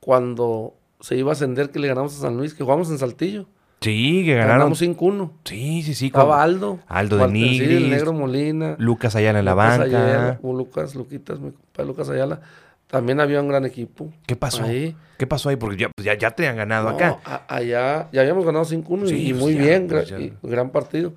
[0.00, 3.46] cuando se iba a ascender que le ganamos a San Luis, que jugamos en Saltillo.
[3.82, 4.58] Sí, que ganaron.
[4.58, 5.30] Ganamos 5-1.
[5.44, 6.10] Sí, sí, sí.
[6.10, 6.78] con Estaba Aldo.
[6.86, 8.76] Aldo de Nigris, el Negro Molina.
[8.78, 9.84] Lucas Ayala en la Lucas banca.
[10.04, 12.40] Ayala, o Lucas, Luquitas, mi compa Lucas Ayala.
[12.86, 14.10] También había un gran equipo.
[14.26, 14.64] ¿Qué pasó?
[14.64, 14.94] Ahí.
[15.18, 15.56] ¿Qué pasó ahí?
[15.56, 17.18] Porque ya, pues ya, ya te han ganado No, acá.
[17.24, 20.18] a- allá ya habíamos ganado 5-1 y- Sí, y pues muy ya, bien, pues gra-
[20.18, 20.24] ya.
[20.24, 21.14] y gran partido.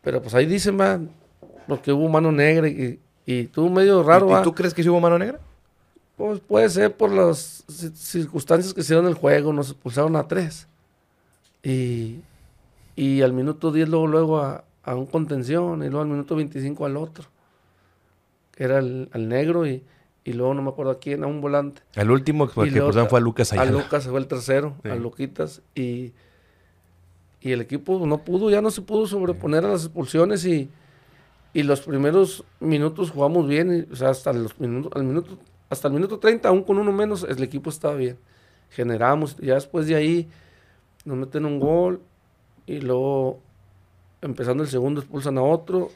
[0.00, 1.10] Pero pues ahí dicen, man,
[1.68, 4.88] porque hubo mano negra y, y tuvo medio raro, ¿Y, y tú crees que sí
[4.88, 5.38] hubo mano negra?
[6.16, 10.16] Pues puede ser por las ci- circunstancias que se dieron en el juego, nos expulsaron
[10.16, 10.66] a tres.
[11.62, 12.20] Y,
[12.96, 16.86] y al minuto 10 luego, luego a, a un contención y luego al minuto 25
[16.86, 17.26] al otro.
[18.52, 19.82] Que era el, al negro y,
[20.24, 21.82] y luego no me acuerdo a quién, a un volante.
[21.94, 23.78] El último que luego pusieron fue a Lucas A Ayala.
[23.82, 24.88] Lucas se fue el tercero, Sí.
[24.90, 25.62] a Luquitas.
[25.74, 26.12] Y,
[27.40, 30.68] y el equipo no pudo, ya no se pudo sobreponer a las expulsiones y,
[31.54, 33.86] y los primeros minutos jugamos bien.
[33.88, 35.38] y, o sea, hasta, los minutos, al minuto,
[35.70, 38.16] hasta el minuto 30, aún con uno menos, el equipo estaba bien.
[38.70, 40.28] Generamos, ya después de ahí
[41.04, 42.00] nos meten un gol
[42.66, 43.40] y luego
[44.20, 45.90] empezando el segundo expulsan a otro.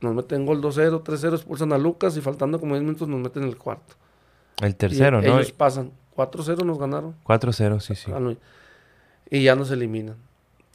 [0.00, 3.42] Nos meten gol 2-0, 3-0, expulsan a Lucas y faltando como 10 minutos nos meten
[3.44, 3.94] el cuarto.
[4.62, 5.34] El tercero, Y ¿no?
[5.36, 5.92] Ellos pasan.
[6.16, 7.14] 4-0 nos ganaron.
[7.24, 8.10] 4-0, sí, sí.
[8.14, 8.34] Ah.
[9.30, 10.16] Y ya nos eliminan.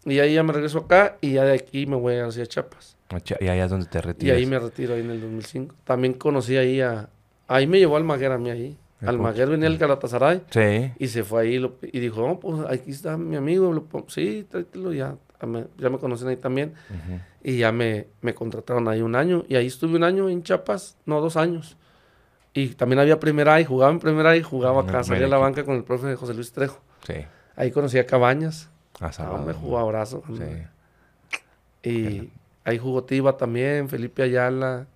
[0.06, 2.96] Y ahí ya me regreso acá y ya de aquí me voy hacia Chiapas.
[3.40, 4.38] Y allá es donde te Y retiras.
[4.38, 5.76] ahí me retiro ahí en el 2005.
[5.84, 7.10] También conocí ahí a...
[7.48, 8.78] Ahí me llevó Almaguer a mí ahí.
[9.06, 10.92] ¿A Almaguer venía del Galatasaray Sí.
[10.98, 13.72] y se fue ahí lo- y dijo, no, pues aquí está mi amigo.
[13.74, 15.16] lo pon- sí, tráetelo ya.
[15.78, 16.74] Ya me, conocen ahí también.
[17.44, 19.44] Y ya me, me contrataron ahí un año.
[19.48, 21.78] Y ahí estuve un año en Chiapas, no, dos años.
[22.54, 25.04] Y también había primera y jugaba en primera y jugaba el acá.
[25.04, 26.80] Salía a la banca con el profe José Luis Trejo.
[27.06, 27.16] Sí.
[27.56, 28.70] Ahí conocí a Cabañas.
[29.00, 30.24] Ah, me jugó abrazo.
[30.36, 31.90] Sí.
[31.90, 32.32] Y
[32.64, 34.88] ahí jugó Tiba también, Felipe Ayala,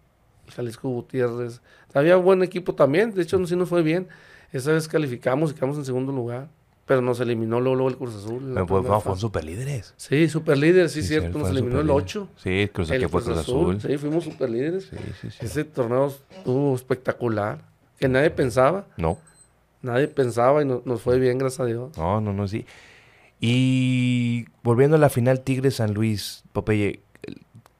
[0.55, 1.61] Jalisco Gutiérrez.
[1.93, 4.07] Había buen equipo también, de hecho sí nos fue bien.
[4.51, 6.49] Esa vez calificamos y quedamos en segundo lugar,
[6.85, 8.51] pero nos eliminó luego, luego el Cruz Azul.
[8.53, 9.21] Pero, pues, no, fueron fase.
[9.21, 9.93] super líderes.
[9.97, 12.15] Sí, super líder, sí, Sí, cierto, nos eliminó el superlíderes.
[12.15, 12.29] 8.
[12.37, 13.79] Sí, Cruz, El que fue Cruz Azul.
[13.81, 14.85] Sí, fuimos super líderes.
[14.89, 15.37] Sí, sí, sí.
[15.45, 17.59] Ese torneo estuvo espectacular,
[17.99, 19.17] que nadie pensaba, No,
[19.83, 21.95] nadie pensaba y no- nos fue bien, gracias a Dios.
[21.97, 22.65] no, no, no, sí.
[23.39, 27.01] Y volviendo a la final Tigres-San Luis, Popeye,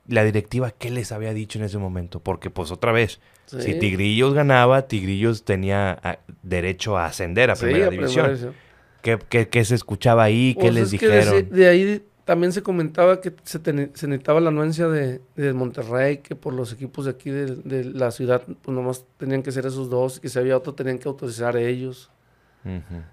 [0.08, 2.20] la directiva, ¿qué les había dicho en ese momento?
[2.20, 3.20] Porque, pues, otra vez,
[3.50, 3.74] si.
[3.76, 8.26] Tigrillos ganaba, Tigrillos tenía ah, derecho a ascender a Sí, primera a división.
[8.36, 8.54] primera.
[9.02, 10.54] ¿Qué, qué, qué se escuchaba ahí?
[10.56, 11.50] ¿Qué Pues les de dijeron?
[11.50, 16.54] De, ahí también se comentaba que se, necesitaba la anuencia de, de Monterrey, que por
[16.54, 20.20] los equipos de aquí de, de la ciudad, pues nomás tenían que ser esos dos,
[20.20, 22.12] que si había otro tenían que autorizar ellos.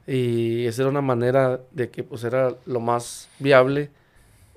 [0.07, 3.91] Y esa era una manera de que pues era lo más viable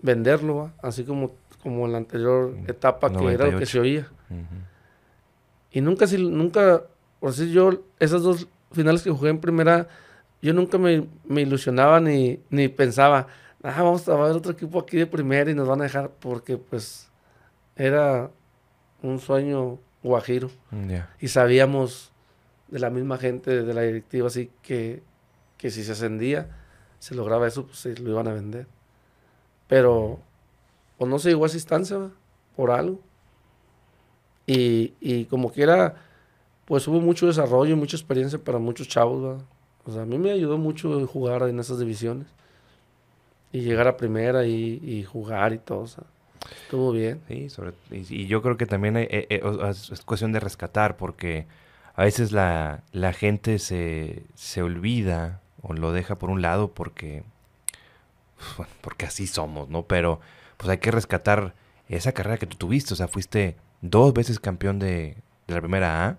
[0.01, 0.73] venderlo, ¿va?
[0.81, 3.65] así como, como en la anterior etapa que era lo que 98.
[3.71, 4.07] se oía.
[4.29, 4.39] Ujú.
[5.71, 6.83] Y nunca, si, nunca,
[7.19, 9.87] por decir yo, esas dos finales que jugué en primera,
[10.41, 13.27] yo nunca me, me ilusionaba ni, ni pensaba,
[13.63, 16.57] ah, vamos a ver otro equipo aquí de primera y nos van a dejar, porque
[16.57, 17.09] pues
[17.75, 18.31] era
[19.01, 20.49] un sueño guajiro.
[21.19, 22.11] Y sabíamos
[22.67, 25.03] de la misma gente de la directiva, así que,
[25.57, 26.49] que si se ascendía,
[26.99, 28.67] se lograba eso, pues se lo iban a vender.
[29.67, 30.19] Pero,
[30.97, 32.11] o no se llegó a esa instancia, ¿va?
[32.55, 32.99] por algo.
[34.49, 35.93] Y, y como quiera,
[36.65, 39.43] pues hubo mucho desarrollo y mucha experiencia para muchos chavos, ¿va?
[39.85, 42.25] O sea, a mí me ayudó mucho jugar en esas divisiones.
[43.51, 46.03] Y llegar a primera y, y jugar y todo, o sea,
[46.63, 47.21] estuvo bien.
[47.27, 50.97] Sí, sobre, y, yo creo que también eh, eh, o- es, es cuestión de rescatar
[50.97, 51.45] porque
[51.95, 57.23] a veces la, la gente se, se olvida o lo deja por un lado porque,
[58.81, 59.83] porque así somos, ¿no?
[59.83, 60.19] Pero
[60.57, 61.53] pues hay que rescatar
[61.87, 65.15] esa carrera que tú tuviste, o sea, fuiste dos veces campeón de,
[65.47, 66.17] de la primera A,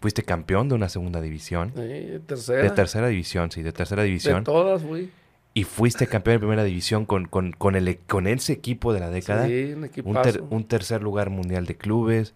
[0.00, 2.62] fuiste campeón de una segunda división, Sí, tercera.
[2.62, 5.10] de tercera división, sí, de tercera de división, todas, güey.
[5.54, 9.00] y fuiste campeón de primera división con, con, con, el, e- con ese equipo de
[9.00, 9.46] la década.
[9.46, 10.22] Sí, un un, equipazo.
[10.22, 12.34] ter- un tercer lugar mundial de clubes.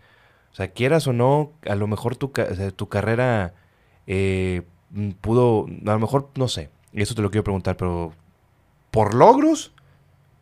[0.52, 2.30] O sea, quieras o no, a lo mejor tu,
[2.76, 3.54] tu carrera
[4.06, 4.62] eh,
[5.20, 8.12] pudo, a lo mejor, no sé, eso te lo quiero preguntar, pero
[8.90, 9.72] por logros,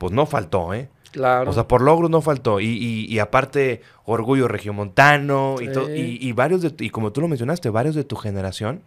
[0.01, 0.89] pues no faltó, ¿eh?
[1.13, 1.51] Claro.
[1.51, 2.59] O sea, por logros no faltó.
[2.61, 6.19] Y, y- y aparte, orgullo regiomontano y, to- Sí.
[6.23, 8.81] y, y varios de, y como tú lo mencionaste, varios de tu generación,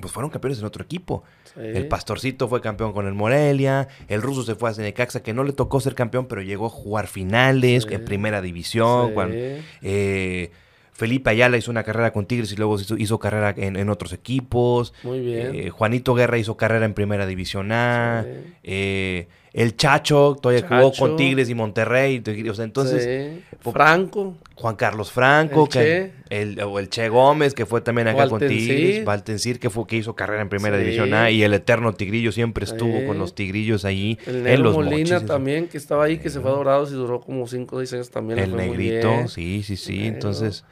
[0.00, 1.22] pues fueron campeones en otro equipo.
[1.54, 1.60] Sí.
[1.60, 3.86] El Pastorcito fue campeón con el Morelia.
[4.08, 6.70] El ruso se fue a Necaxa, que no le tocó ser campeón, pero llegó a
[6.70, 7.94] jugar finales Sí.
[7.94, 9.08] en primera división.
[9.08, 9.14] Sí.
[9.14, 9.36] cuando-
[9.82, 10.50] eh,
[10.92, 14.12] Felipe Ayala hizo una carrera con Tigres y luego hizo, hizo carrera en, en otros
[14.12, 14.94] equipos.
[15.02, 15.50] Muy bien.
[15.54, 18.24] Eh, Juanito Guerra hizo carrera en primera división A.
[18.62, 20.98] Eh, el Chacho todavía jugó Chacho.
[21.06, 22.22] con Tigres y Monterrey.
[22.50, 23.02] O sea, entonces,
[23.32, 23.70] Sí.
[23.70, 24.34] Franco.
[24.56, 26.40] Juan Carlos Franco, El que, Che.
[26.42, 28.38] el, o el Che Gómez, que fue también acá con.
[28.40, 30.82] Tigres, Valtencir, que fue que hizo carrera en primera Sí.
[30.84, 33.06] división A, y el eterno Tigrillo siempre estuvo Sí.
[33.06, 35.26] con los Tigrillos ahí El en Negro los Molina mochis.
[35.28, 37.92] también, que estaba ahí, que se fue a Dorados y duró como 5 o 6
[37.94, 38.38] años también.
[38.38, 39.98] El negrito, sí, sí, sí.
[39.98, 40.14] Negro.
[40.14, 40.64] Entonces,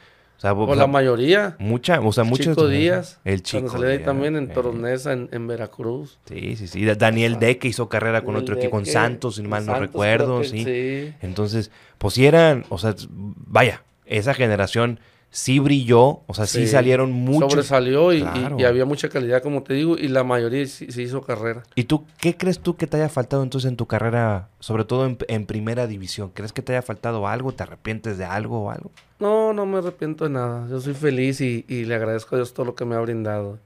[0.42, 1.56] sea, o sea, la mayoría.
[1.58, 2.46] mucha, o sea, muchos.
[2.48, 3.20] Chico Díaz.
[3.24, 3.68] El chico.
[3.68, 4.52] Cuando Díaz, también en eh.
[4.52, 6.18] Toronesa, en, en Veracruz.
[6.26, 6.84] Sí, sí, sí.
[6.84, 10.44] Da- Daniel Deque hizo carrera con otro equipo, con Santos, si mal no Santos, recuerdo,
[10.44, 10.64] sí.
[10.64, 11.14] Sí.
[11.22, 15.00] Entonces, pues sí eran, o sea, vaya, esa generación
[15.34, 16.68] sí brilló, o sea, sí, Sí.
[16.68, 17.50] salieron muchos.
[17.50, 18.18] Sobresalió y,
[18.58, 21.62] y- había mucha calidad, como te digo, y la mayoría sí, sí hizo carrera.
[21.74, 25.06] ¿Y tú qué crees tú que te haya faltado entonces en tu carrera, sobre todo
[25.06, 26.30] en, en primera división?
[26.34, 27.52] ¿Crees que te haya faltado algo?
[27.52, 28.90] ¿Te arrepientes de algo o algo?
[29.18, 30.68] No, no me arrepiento de nada.
[30.68, 33.58] Yo soy feliz y, y le agradezco a Dios todo lo que me ha brindado.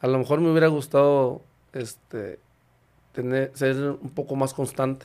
[0.00, 1.42] A lo mejor me hubiera gustado
[1.74, 2.38] este
[3.12, 5.04] tener, ser un poco más constante.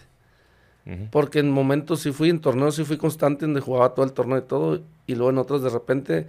[1.12, 4.38] Porque en momentos sí fui, en torneos sí fui constante, donde jugaba todo el torneo
[4.38, 4.82] y todo.
[5.08, 6.28] Y luego en otros de repente,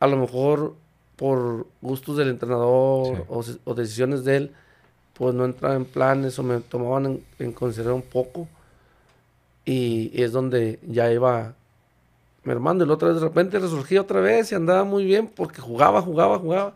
[0.00, 0.74] a lo mejor
[1.16, 3.22] por gustos del entrenador Sí.
[3.28, 4.52] o, si- o decisiones de él,
[5.12, 8.48] pues no entraba en planes o me tomaban en, en consideración un poco.
[9.64, 11.54] Y, y es donde ya iba
[12.44, 12.84] mermando.
[12.84, 16.00] Y la otra vez de repente resurgía otra vez y andaba muy bien porque jugaba,
[16.00, 16.74] jugaba, jugaba.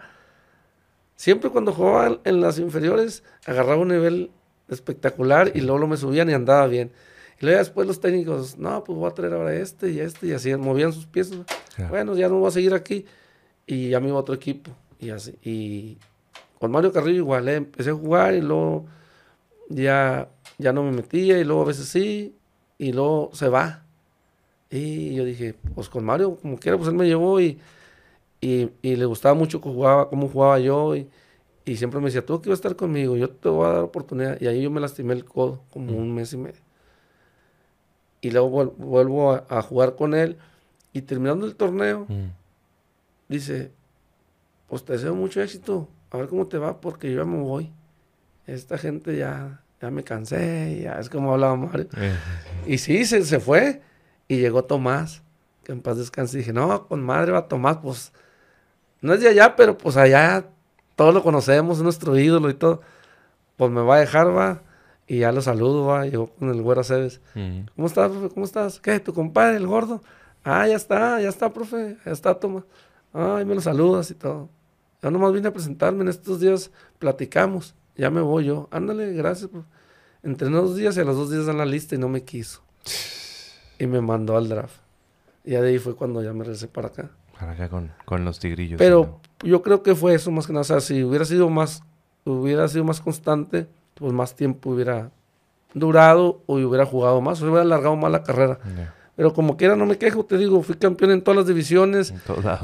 [1.17, 4.31] Siempre cuando jugaba en- en las inferiores agarraba un nivel
[4.75, 6.91] espectacular y luego lo me subían y andaba bien.
[7.41, 10.29] Y luego ya después los técnicos, no, pues voy a traer ahora este y este
[10.29, 11.07] y así movían sus.
[11.07, 11.91] Claro.
[11.91, 13.05] Bueno, ya no voy a seguir aquí.
[13.67, 14.71] Y ya me iba a otro equipo.
[14.99, 15.35] Y así.
[15.43, 15.99] Y
[16.59, 17.57] con Mario Carrillo igual, ¿eh?
[17.57, 18.87] empecé a jugar y luego
[19.69, 22.37] ya, ya no me metía y luego a veces sí
[22.79, 23.85] y luego se va.
[24.71, 27.59] Y yo dije, pues con Mario, como quiera, pues él me llevó y,
[28.41, 31.09] y, y le gustaba mucho cómo jugaba, cómo jugaba yo y,
[31.65, 33.83] y siempre me decía, tú aquí vas a estar conmigo, yo te voy a dar
[33.83, 34.41] oportunidad.
[34.41, 36.61] Y ahí yo me lastimé el codo como un mes y medio.
[38.21, 40.37] Y luego vuel- vuelvo a, a jugar con él
[40.93, 42.31] y terminando el torneo, Ujú.
[43.29, 43.73] dice,
[44.69, 47.73] pues te deseo mucho éxito, a ver cómo te va, porque yo ya me voy.
[48.47, 51.89] Esta gente ya, ya me cansé, ya es como hablaba Mario.
[51.97, 52.15] Eh,
[52.67, 53.83] Y sí, se, se fue.
[54.29, 55.23] Y llegó Tomás,
[55.65, 56.37] que en paz descanse.
[56.37, 58.13] Y dije, no, con madre va Tomás, pues
[59.01, 60.49] no es de allá, pero pues allá
[60.97, 62.81] todos lo conocemos, es nuestro ídolo y todo.
[63.57, 64.63] Pues me va a dejar, va.
[65.07, 66.07] Y ya lo saludo, va.
[66.07, 67.21] Llegó con el güero Aceves.
[67.35, 67.67] ujú.
[67.77, 68.29] ¿Cómo estás, profe?
[68.35, 68.81] ¿Cómo estás?
[68.81, 69.01] ¿Qué?
[69.01, 70.03] ¿Tu compadre, el gordo?
[70.45, 71.97] Ah, ya está, ya está, profe.
[72.05, 72.65] Ya está, Tomás.
[73.13, 74.49] Ay, me lo saludas y todo.
[75.03, 77.75] Yo nomás vine a presentarme en estos días, platicamos.
[77.97, 78.69] Ya me voy yo.
[78.71, 79.69] Ándale, gracias, profe.
[80.23, 82.63] Entrené dos días y a los dos días dan la lista y no me quiso.
[83.79, 84.77] Y me mandó al draft.
[85.45, 87.11] Y de ahí fue cuando ya me regresé para acá.
[87.39, 88.79] Para acá con, con los tigrillos.
[88.79, 90.63] Pero yo creo que fue eso más que nada.
[90.63, 91.83] O sea, si hubiera sido más,
[92.25, 95.11] hubiera sido más constante, pues más tiempo hubiera
[95.75, 98.59] durado o hubiera jugado más, o hubiera alargado más la carrera.
[99.17, 102.15] Pero como quiera, no me quejo, te digo, fui campeón en todas las divisiones,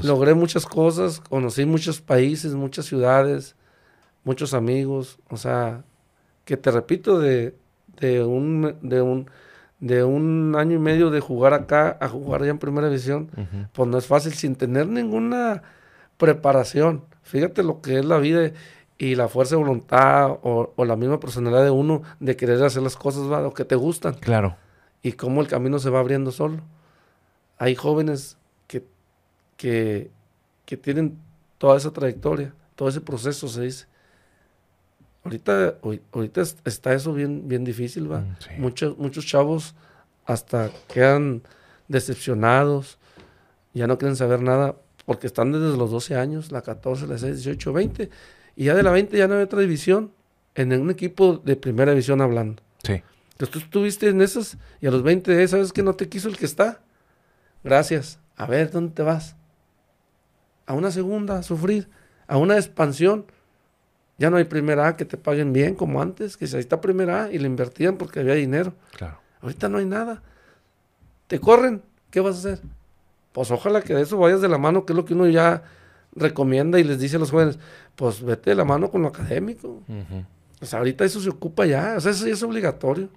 [0.02, 3.54] logré muchas cosas, conocí muchos países, muchas ciudades,
[4.24, 5.84] muchos amigos, o sea,
[6.44, 7.54] que te repito, de,
[8.00, 9.30] de, un, de, un,
[9.80, 13.30] de un año y medio de jugar acá a jugar ya en primera división,
[13.72, 15.62] pues no es fácil sin tener ninguna
[16.16, 17.04] preparación.
[17.22, 18.50] Fíjate lo que es la vida
[18.96, 22.96] y la fuerza de voluntad o, la misma personalidad de uno de querer hacer las
[22.96, 24.14] cosas lo que te gustan.
[24.14, 24.56] Claro
[25.02, 26.60] y cómo el camino se va abriendo solo.
[27.58, 28.84] Hay jóvenes que,
[29.56, 30.10] que,
[30.64, 31.18] que tienen
[31.58, 33.86] toda esa trayectoria, todo ese proceso, se dice.
[35.24, 35.78] Ahorita,
[36.12, 38.20] ahorita está eso bien, bien difícil, ¿va?
[38.20, 39.74] Mm, muchos, muchos chavos
[40.24, 41.42] hasta quedan
[41.88, 42.98] decepcionados,
[43.74, 47.44] ya no quieren saber nada, porque están desde los 12 años, la 14, la 16,
[47.44, 48.10] 18, 20,
[48.56, 50.12] y ya de la 20 ya no hay otra división,
[50.54, 52.62] en un equipo de primera división hablando.
[52.82, 53.02] Sí.
[53.32, 56.36] Entonces tú estuviste en esas y a los 20, ¿sabes que no te quiso el
[56.36, 56.80] que está?
[57.62, 58.18] Gracias.
[58.36, 59.36] A ver, ¿dónde te vas?
[60.66, 61.88] A una segunda, a sufrir.
[62.26, 63.26] A una expansión.
[64.18, 66.80] Ya no hay primera A que te paguen bien como antes, que si ahí está
[66.80, 68.74] primera A y le invertían porque había dinero.
[68.96, 69.18] Claro.
[69.40, 70.22] Ahorita no hay nada.
[71.28, 72.60] Te corren, ¿qué vas a hacer?
[73.32, 75.62] Pues ojalá que de eso vayas de la mano, que es lo que uno ya
[76.14, 77.58] recomienda y les dice a los jóvenes,
[77.94, 79.82] pues vete de la mano con lo académico.
[80.58, 83.08] Pues ahorita eso se ocupa ya, o sea, eso ya es obligatorio.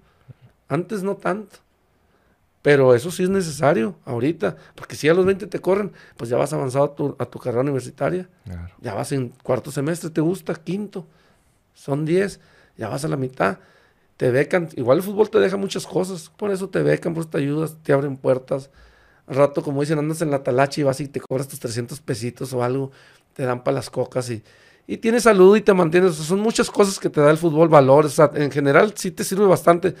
[0.68, 1.56] Antes no tanto.
[2.62, 6.36] Pero eso sí es necesario ahorita, porque si a los 20 te corren, pues ya
[6.36, 8.28] vas avanzado a tu, a tu carrera universitaria.
[8.80, 11.04] Ya vas en cuarto semestre, te gusta, quinto.
[11.74, 12.38] Son 10,
[12.76, 13.58] ya vas a la mitad.
[14.16, 17.30] Te becan, igual el fútbol te deja muchas cosas, por eso te becan, por eso
[17.30, 18.70] te ayudas, te abren puertas.
[19.26, 22.00] Al rato, como dicen, andas en la talacha y vas y te cobras tus 300
[22.00, 22.92] pesitos o algo,
[23.34, 24.44] te dan para las cocas y,
[24.86, 26.14] y tienes salud y te mantienes.
[26.14, 28.16] son muchas cosas que te da el fútbol, valores.
[28.34, 29.96] en general sí te sirve bastante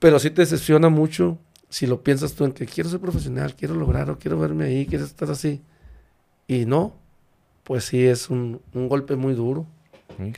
[0.00, 1.38] pero sí te decepciona mucho
[1.68, 5.04] si lo piensas tú en que quiero ser profesional, quiero lograrlo, quiero verme ahí, quiero
[5.04, 5.62] estar así.
[6.48, 6.94] Y no,
[7.62, 9.66] pues sí es un, golpe muy duro.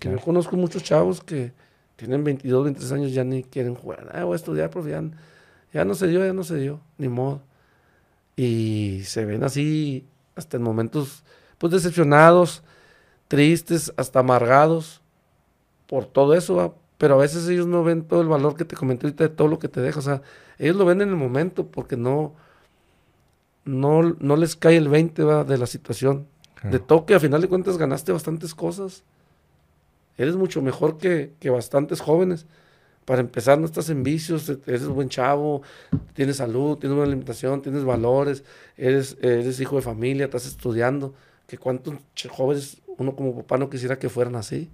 [0.03, 1.53] Yo conozco muchos chavos que
[1.97, 4.11] tienen 22, 23 años ya ni quieren jugar.
[4.13, 5.03] Ah, voy a estudiar, profe, ya,
[5.73, 7.41] ya no se dio, ya no se dio, ni modo.
[8.37, 10.05] Y se ven así
[10.35, 11.25] hasta en momentos
[11.57, 12.63] pues decepcionados,
[13.29, 15.01] tristes, hasta amargados
[15.87, 19.09] por todo eso, pero a veces ellos no ven todo el valor que te comenté
[19.09, 19.99] ahorita de todo lo que te deja.
[19.99, 20.23] O sea,
[20.57, 22.33] ellos lo ven en el momento porque no,
[23.65, 26.29] no, no les cae el 20 de la situación.
[26.63, 29.03] De todo que a final de cuentas ganaste bastantes cosas.
[30.17, 32.47] Eres mucho mejor que, que bastantes jóvenes.
[33.05, 35.63] Para empezar, no estás en vicios, e-, eres buen chavo,
[36.15, 38.45] tienes salud, tienes una alimentación, tienes valores,
[38.77, 41.15] eres, eres hijo de familia, estás estudiando.
[41.49, 41.97] Que cuántos
[42.31, 44.71] jóvenes uno como papá no quisiera que fueran así.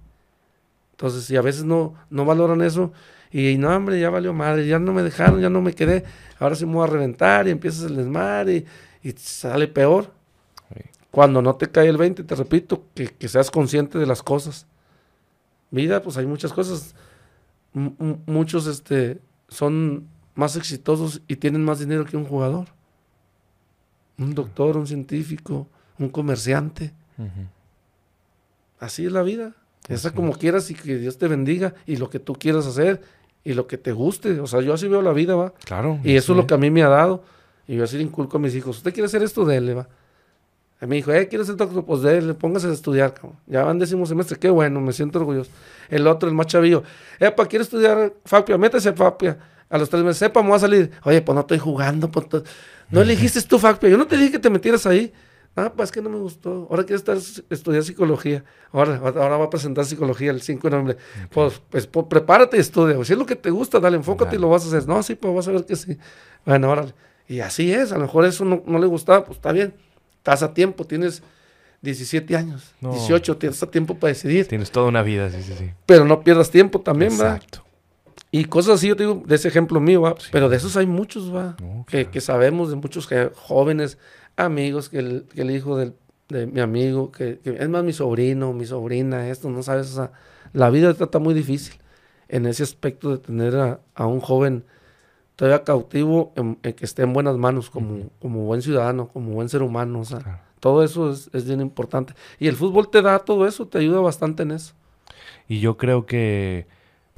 [0.99, 2.91] Entonces, si a veces no, no valoran eso,
[3.31, 6.03] y no, hombre, ya valió madre, ya no me dejaron, ya no me quedé,
[6.39, 8.65] ahora sí me voy a reventar y empiezas el desmadre
[9.01, 10.11] y, sale peor.
[11.09, 14.67] Cuando no te cae el 20, te repito, que, seas consciente de las cosas.
[15.71, 16.93] Vida, pues hay muchas cosas.
[17.71, 22.67] muchos este, son más exitosos y tienen más dinero que un jugador.
[24.17, 25.65] Un doctor, un científico,
[25.97, 26.91] un comerciante.
[28.81, 29.55] Así es la vida.
[29.87, 33.01] Esa como quieras y que Dios te bendiga y lo que tú quieras hacer
[33.43, 34.39] y lo que te guste.
[34.39, 35.53] O sea, yo así veo la vida, va.
[35.65, 35.99] Claro.
[36.03, 37.23] Y eso es lo que a mí me ha dado.
[37.67, 38.77] Y yo así le inculco a mis hijos.
[38.77, 39.45] ¿Usted quiere hacer esto?
[39.45, 39.87] Dele, va.
[40.81, 41.83] A mí dijo, eh, ¿quieres ser doctor?
[41.83, 43.37] Pues déle, póngase a estudiar, cabrón.
[43.47, 45.51] Ya van décimo semestre, qué bueno, me siento orgulloso.
[45.89, 46.83] El otro, el más chavillo,
[47.19, 48.57] epa, ¿quiere estudiar FAPIA?
[48.57, 49.37] Métese a FAPIA.
[49.69, 50.91] A los tres meses, sepa, me voy a salir.
[51.03, 52.27] Oye, pues no estoy jugando, pues
[52.89, 53.89] no elegiste tú FAPIA.
[53.89, 55.11] Yo no te dije que te metieras ahí.
[55.55, 56.67] Ah, pues que no me gustó.
[56.69, 57.17] Ahora quiero estar,
[57.49, 58.43] estudiar psicología.
[58.71, 60.97] Ahora, ahora va a presentar psicología el 5 de noviembre.
[61.31, 63.03] Pues, pues, pues, prepárate y estudia.
[63.03, 64.87] Si es lo que te gusta, dale, enfócate y lo vas a hacer.
[64.87, 65.97] No, sí, pues vas a ver que sí.
[66.45, 66.93] Bueno, órale.
[67.27, 67.91] Y así es.
[67.91, 69.25] A lo mejor eso no, le gustaba.
[69.25, 69.73] Pues está bien.
[70.17, 70.85] Estás a tiempo.
[70.85, 71.23] Tienes
[71.81, 72.73] 17 años.
[72.79, 73.37] 18.
[73.37, 74.47] Tienes a tiempo para decidir.
[74.47, 75.71] Tienes toda una vida, sí, sí, sí.
[75.85, 77.65] Pero no pierdas tiempo también, Exacto.
[78.31, 80.13] Y cosas así, yo te digo, de ese ejemplo mío, ¿va?
[80.31, 81.57] Pero de esos hay muchos, ¿va?
[81.87, 83.97] que, que, sabemos de muchos jóvenes
[84.45, 85.93] amigos, que el, que el hijo del,
[86.29, 90.11] de mi amigo, que, es más mi sobrino, mi sobrina, esto, no sabes, o sea,
[90.53, 91.75] la vida trata muy difícil
[92.27, 94.63] en ese aspecto de tener a, un joven
[95.35, 99.63] todavía cautivo, en, que esté en buenas manos como, como buen ciudadano, como buen ser
[99.63, 102.13] humano, o sea, todo eso es, es bien importante.
[102.39, 104.73] Y el fútbol te da todo eso, te ayuda bastante en eso.
[105.47, 106.67] Y yo creo que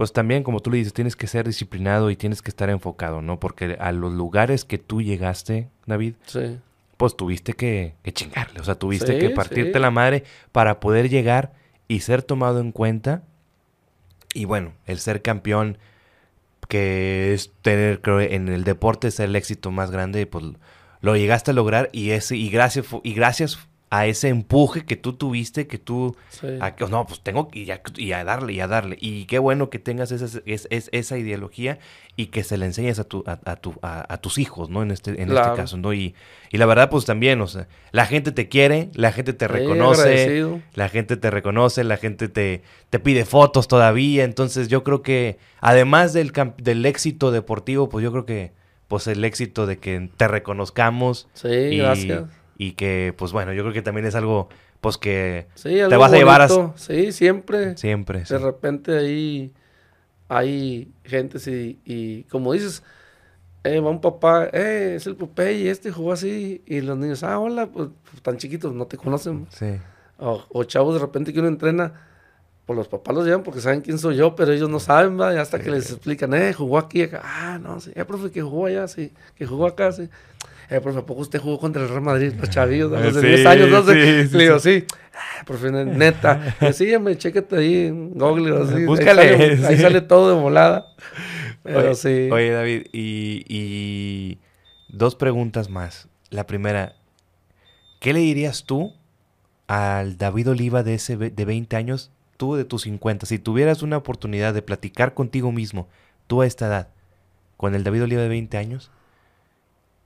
[0.02, 3.22] pues también, como tú le dices, tienes que ser disciplinado y tienes que estar enfocado,
[3.22, 3.40] ¿no?
[3.40, 6.58] Porque a los lugares que tú llegaste, David, Sí.
[7.02, 9.80] Pues tuviste que, que chingarle, o sea, tuviste Sí, que partirte sí.
[9.80, 11.52] la madre para poder llegar
[11.88, 13.24] y ser tomado en cuenta.
[14.36, 15.80] Y bueno, el ser campeón,
[16.68, 20.46] que es tener, creo, en el deporte es el éxito más grande, pues
[21.00, 23.58] lo llegaste a lograr y ese y gracias y gracias
[23.94, 26.48] a ese empuje que tú tuviste, que tú Sí.
[26.62, 28.98] a no, pues tengo que y a, y a darle y a darle.
[29.02, 31.78] Y qué bueno que tengas esa, es- es- esa ideología
[32.16, 34.82] y que se la enseñes a, tu, a, tu, a, tus hijos, ¿no?
[34.82, 35.50] En este, en Claro.
[35.52, 35.94] este caso, ¿no?
[35.94, 36.16] Y,
[36.52, 40.42] y la verdad, pues también, o sea, la gente te quiere, la gente te reconoce,
[40.74, 44.24] la gente te reconoce, la gente te, te pide fotos todavía.
[44.24, 48.54] Entonces yo creo que, además del, del éxito deportivo, pues yo creo que,
[48.88, 52.24] pues el éxito de que te reconozcamos Sí, y, gracias.
[52.64, 54.48] Y que, pues bueno, yo creo que también es algo,
[54.82, 56.48] pues que Sí, algo vas a llevar a-.
[56.76, 57.76] Sí, siempre.
[57.76, 58.24] siempre...
[58.24, 58.36] sí.
[58.36, 59.52] De repente ahí
[60.28, 62.84] hay gente y, y como dices,
[63.64, 67.40] eh, va un papá, eh, es el Popeye, este jugó así, y los niños, ah,
[67.40, 67.90] hola, pues
[68.22, 69.48] tan chiquitos, no te conocen.
[69.50, 69.80] Sí.
[70.20, 71.94] O, o chavos de repente que uno entrena,
[72.68, 75.34] pues los papás los llevan porque saben quién soy yo, pero ellos no saben, ¿va?
[75.34, 78.44] Y hasta que les explican, eh, jugó aquí, acá, ah, no, sí, eh, profe, que
[78.44, 80.10] jugó allá, sí, que jugó acá, sí.
[80.72, 82.34] Eh, profe, ¿a poco usted jugó contra el Real Madrid?
[82.40, 84.28] Los chavillos, a los de Sí, 10 años, no sé.
[84.28, 84.86] sí, Le digo, sí.
[85.14, 86.56] Ah, profe, neta.
[86.72, 88.76] Sí, me chécate ahí en Google, así.
[88.76, 90.88] ahí Búscale, sale- Ahí sale todo de volada.
[91.62, 92.30] Pero Oye, sí.
[92.32, 94.38] Oye, David, y, y
[94.88, 96.08] dos preguntas más.
[96.30, 96.96] La primera,
[98.00, 98.94] ¿qué le dirías tú
[99.68, 103.26] al David Oliva de ese de 20 años, tú de tus 50?
[103.26, 105.90] Si tuvieras una oportunidad de platicar contigo mismo,
[106.28, 106.88] tú a esta edad,
[107.58, 108.90] con el David Oliva de 20 años,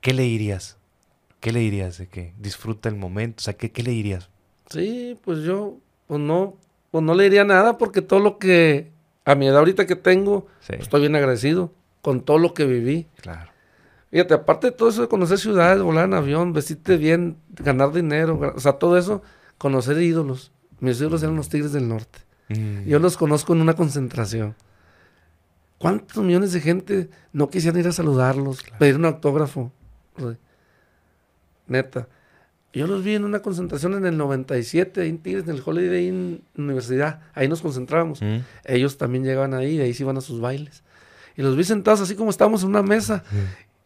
[0.05, 0.77] ¿qué le dirías?
[1.39, 3.37] ¿Qué le dirías de que disfruta el momento?
[3.39, 4.29] O sea, ¿qué, qué le dirías?
[4.69, 6.57] Sí, pues yo, pues no,
[6.91, 8.91] pues no le diría nada porque todo lo que,
[9.25, 12.65] a mi edad ahorita que tengo, Sí, pues estoy bien agradecido con todo lo que
[12.65, 13.07] viví.
[13.19, 13.49] claro.
[14.11, 18.53] Fíjate, aparte de todo eso de conocer ciudades, volar en avión, vestirte bien, ganar dinero,
[18.55, 19.23] o sea, todo eso,
[19.57, 20.51] conocer ídolos.
[20.79, 22.19] Mis ídolos eran los Tigres del Norte.
[22.49, 24.55] Mm, Yo los conozco en una concentración.
[25.79, 29.71] ¿Cuántos millones de gente no quisieran ir a saludarlos, pedir un autógrafo?
[31.67, 32.07] Neta.
[32.73, 36.07] Yo los vi en una concentración en el 97, ahí en Tigres, en el Holiday
[36.07, 37.21] Inn Universidad.
[37.33, 38.21] Ahí nos concentrábamos.
[38.21, 40.83] mm, Ellos también llegaban ahí, y ahí se iban a sus bailes.
[41.37, 43.23] Y los vi sentados así como estábamos en una mesa.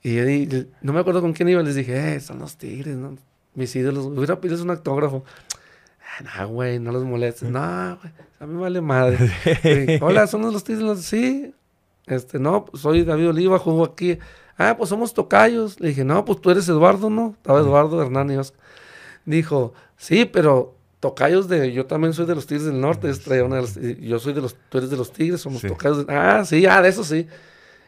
[0.01, 2.95] Y yo di- no me acuerdo con quién iba, les dije, eh, son los tigres,
[2.95, 3.15] ¿no?
[3.53, 5.23] Mis ídolos, hubiera pedido un autógrafo.
[6.19, 7.49] Ah, no, güey, no los molestes.
[7.49, 9.17] No, güey, a mí me vale madre.
[9.99, 10.83] Y, Hola, ¿somos los tigres?
[10.83, 11.53] Los- Sí.
[12.07, 14.17] Este, no, soy David Oliva, juego aquí.
[14.59, 15.79] Ah, pues somos tocayos.
[15.79, 17.33] Le dije, no, pues tú eres Eduardo, ¿no?
[17.37, 18.59] Estaba Eduardo, Hernán y Oscar.
[19.25, 23.11] Dijo, sí, pero tocayos de, yo también soy de los Tigres del Norte.
[23.13, 25.61] traían una de los- y yo soy de los, tú eres de los Tigres, somos
[25.61, 25.67] Sí.
[25.69, 26.05] tocayos.
[26.05, 27.25] de- ah, sí, ah, de eso sí.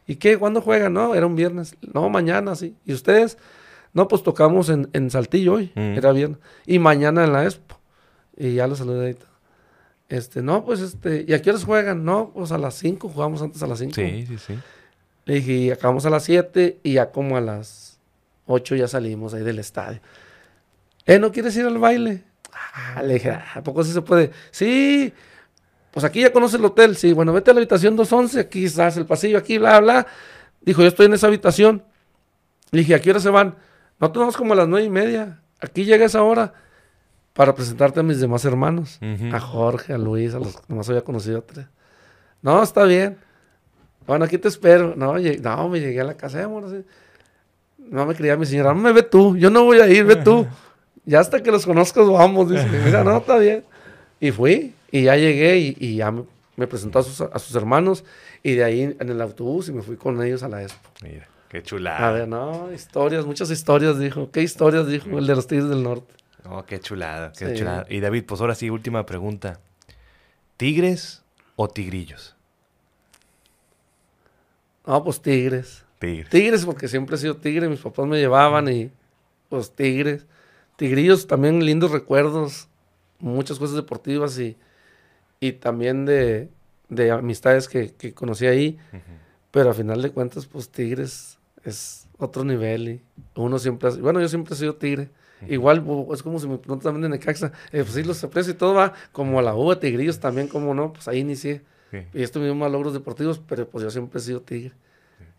[0.08, 0.38] ¿Y qué?
[0.38, 0.94] ¿Cuándo juegan?
[0.94, 1.76] No, era un viernes.
[1.94, 2.76] No, mañana, sí.
[2.86, 3.38] ¿Y ustedes?
[3.94, 5.98] No, pues tocamos en, en Saltillo hoy, Mm.
[5.98, 6.40] era viernes.
[6.66, 7.78] Y mañana en la Expo.
[8.38, 9.18] Y ya los saludé ahí.
[10.08, 12.04] Este, no, pues este, ¿y a qué horas juegan?
[12.06, 13.94] No, pues a las 5, jugamos antes a las 5.
[13.96, 14.54] Sí, sí, sí.
[15.26, 18.00] Le dije, y acabamos a las 7 y ya como a las
[18.48, 20.00] 8 ya salimos ahí del estadio.
[21.06, 22.24] ¿Eh, no quieres ir al baile?
[22.54, 24.32] Ah, le dije, "Ah, ¿a poco sí se puede?
[24.52, 25.14] Sí,
[25.92, 26.96] pues aquí ya conoces el hotel.
[26.96, 30.08] Sí, bueno, vete a la habitación 211, aquí estás el pasillo, aquí, bla, bla.
[30.62, 31.84] Dijo, yo estoy en esa habitación.
[32.72, 33.56] Le dije, ¿a qué hora se van?
[34.00, 35.42] Nosotros vamos como a las nueve y media.
[35.60, 36.54] Aquí llega esa hora
[37.34, 38.98] para presentarte a mis demás hermanos.
[39.34, 41.66] A Jorge, a Luis, a los que nomás había conocido a tres.
[42.42, 43.18] No, está bien.
[44.08, 44.96] Bueno, aquí te espero.
[44.96, 46.66] No, no me llegué a la casa, amor.
[46.66, 46.84] así.
[47.78, 48.74] No me quería mi señora.
[48.74, 49.36] No me ve tú.
[49.38, 50.48] Yo no voy a ir, ve tú.
[51.04, 52.52] Ya hasta que los conozcas vamos.
[52.52, 53.64] Dice, mira, no, está bien.
[54.20, 54.76] Y fui.
[54.92, 56.26] Y ya llegué y, y ya me,
[56.56, 58.04] me presentó a sus, a sus hermanos.
[58.44, 60.88] Y de ahí en el autobús y me fui con ellos a la expo.
[61.02, 62.08] Mira, qué chulada.
[62.08, 64.30] A ver, no, historias, muchas historias, dijo.
[64.30, 66.14] ¿Qué historias dijo el de los Tigres del Norte?
[66.48, 67.56] Oh, qué chulada, qué Sí.
[67.56, 67.88] chulada.
[67.90, 69.60] Y David, pues ahora sí, última pregunta.
[70.58, 71.24] ¿Tigres
[71.56, 72.36] o tigrillos?
[74.92, 75.86] No, pues Tigres.
[76.00, 76.30] Tigres.
[76.30, 78.92] Tigres, porque siempre he sido tigre, mis papás me llevaban y
[79.48, 80.26] pues tigres.
[80.76, 82.68] Tigrillos también lindos recuerdos,
[83.20, 84.58] muchas cosas deportivas y,
[85.40, 86.50] y también de,
[86.90, 88.78] de amistades que, que conocí ahí,
[89.52, 93.02] pero a final de cuentas pues tigres es otro nivel y
[93.36, 95.10] uno siempre, ha- bueno yo siempre he sido tigre.
[95.48, 98.58] Igual es como si me preguntan también de Necaxa, eh, pues sí los aprecio y
[98.58, 101.62] todo va, como a la uva, tigrillos también, como no, pues ahí inicié.
[101.92, 101.98] Sí.
[102.14, 104.72] Y esto mismo logros deportivos, pero pues yo siempre he sido tigre.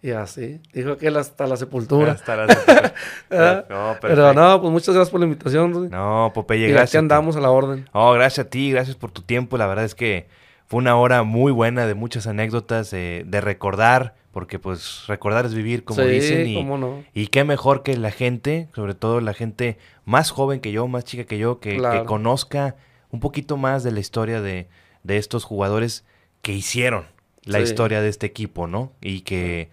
[0.02, 2.12] Y así, dijo que él hasta la sepultura.
[2.12, 2.34] Hasta
[3.30, 3.66] ¿verdad?
[3.70, 5.88] no, Pero no, pues muchas gracias por la invitación, Rudy.
[5.90, 6.90] No, Popeye, y aquí gracias.
[6.90, 6.96] a ti.
[6.98, 7.88] andamos a la orden.
[7.92, 9.56] Oh, gracias a ti, gracias por tu tiempo.
[9.56, 10.26] La verdad es que
[10.66, 15.54] fue una hora muy buena de muchas anécdotas, de, de recordar, porque pues recordar es
[15.54, 16.48] vivir, como Sí, dicen.
[16.48, 17.04] Y, cómo no.
[17.14, 21.04] y qué mejor que la gente, sobre todo la gente más joven que yo, más
[21.04, 22.74] chica que yo, que, que conozca
[23.10, 24.68] un poquito más de la historia de,
[25.04, 26.04] de estos jugadores
[26.42, 27.06] que hicieron
[27.44, 27.64] la Sí.
[27.64, 28.92] historia de este equipo, ¿no?
[29.00, 29.70] Y que,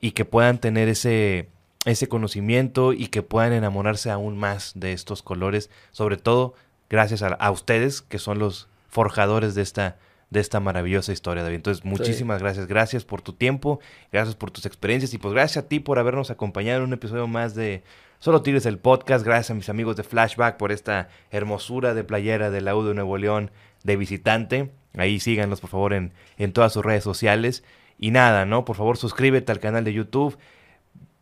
[0.00, 1.48] y que puedan tener ese,
[1.84, 6.54] ese conocimiento y que puedan enamorarse aún más de estos colores, sobre todo
[6.88, 9.96] gracias a, a ustedes, que son los forjadores de esta,
[10.30, 11.56] de esta maravillosa historia, David.
[11.56, 12.66] Entonces, muchísimas gracias.
[12.66, 16.30] Gracias por tu tiempo, gracias por tus experiencias y pues gracias a ti por habernos
[16.30, 17.82] acompañado en un episodio más de
[18.18, 19.24] Solo Tigres el podcast.
[19.24, 22.94] Gracias a mis amigos de Flashback por esta hermosura de playera de la U de
[22.94, 23.50] Nuevo León
[23.84, 24.70] de visitante.
[24.96, 27.64] Ahí síganlos, por favor, en, en todas sus redes sociales.
[27.98, 28.64] Y nada, ¿no?
[28.64, 30.36] Por favor, suscríbete al canal de YouTube.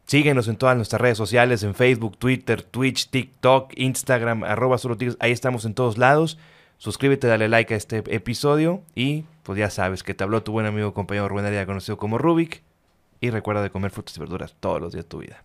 [0.07, 5.17] Síguenos en todas nuestras redes sociales, en Facebook, Twitter, Twitch, TikTok, Instagram, arroba solo tigres.
[5.21, 6.37] Ahí estamos en todos lados.
[6.79, 10.67] Suscríbete, dale like a este episodio y pues ya sabes que te habló tu buen
[10.67, 12.63] amigo compañero Rubén conocido como Rubik.
[13.21, 15.45] Y recuerda de comer frutas y verduras todos los días de tu vida.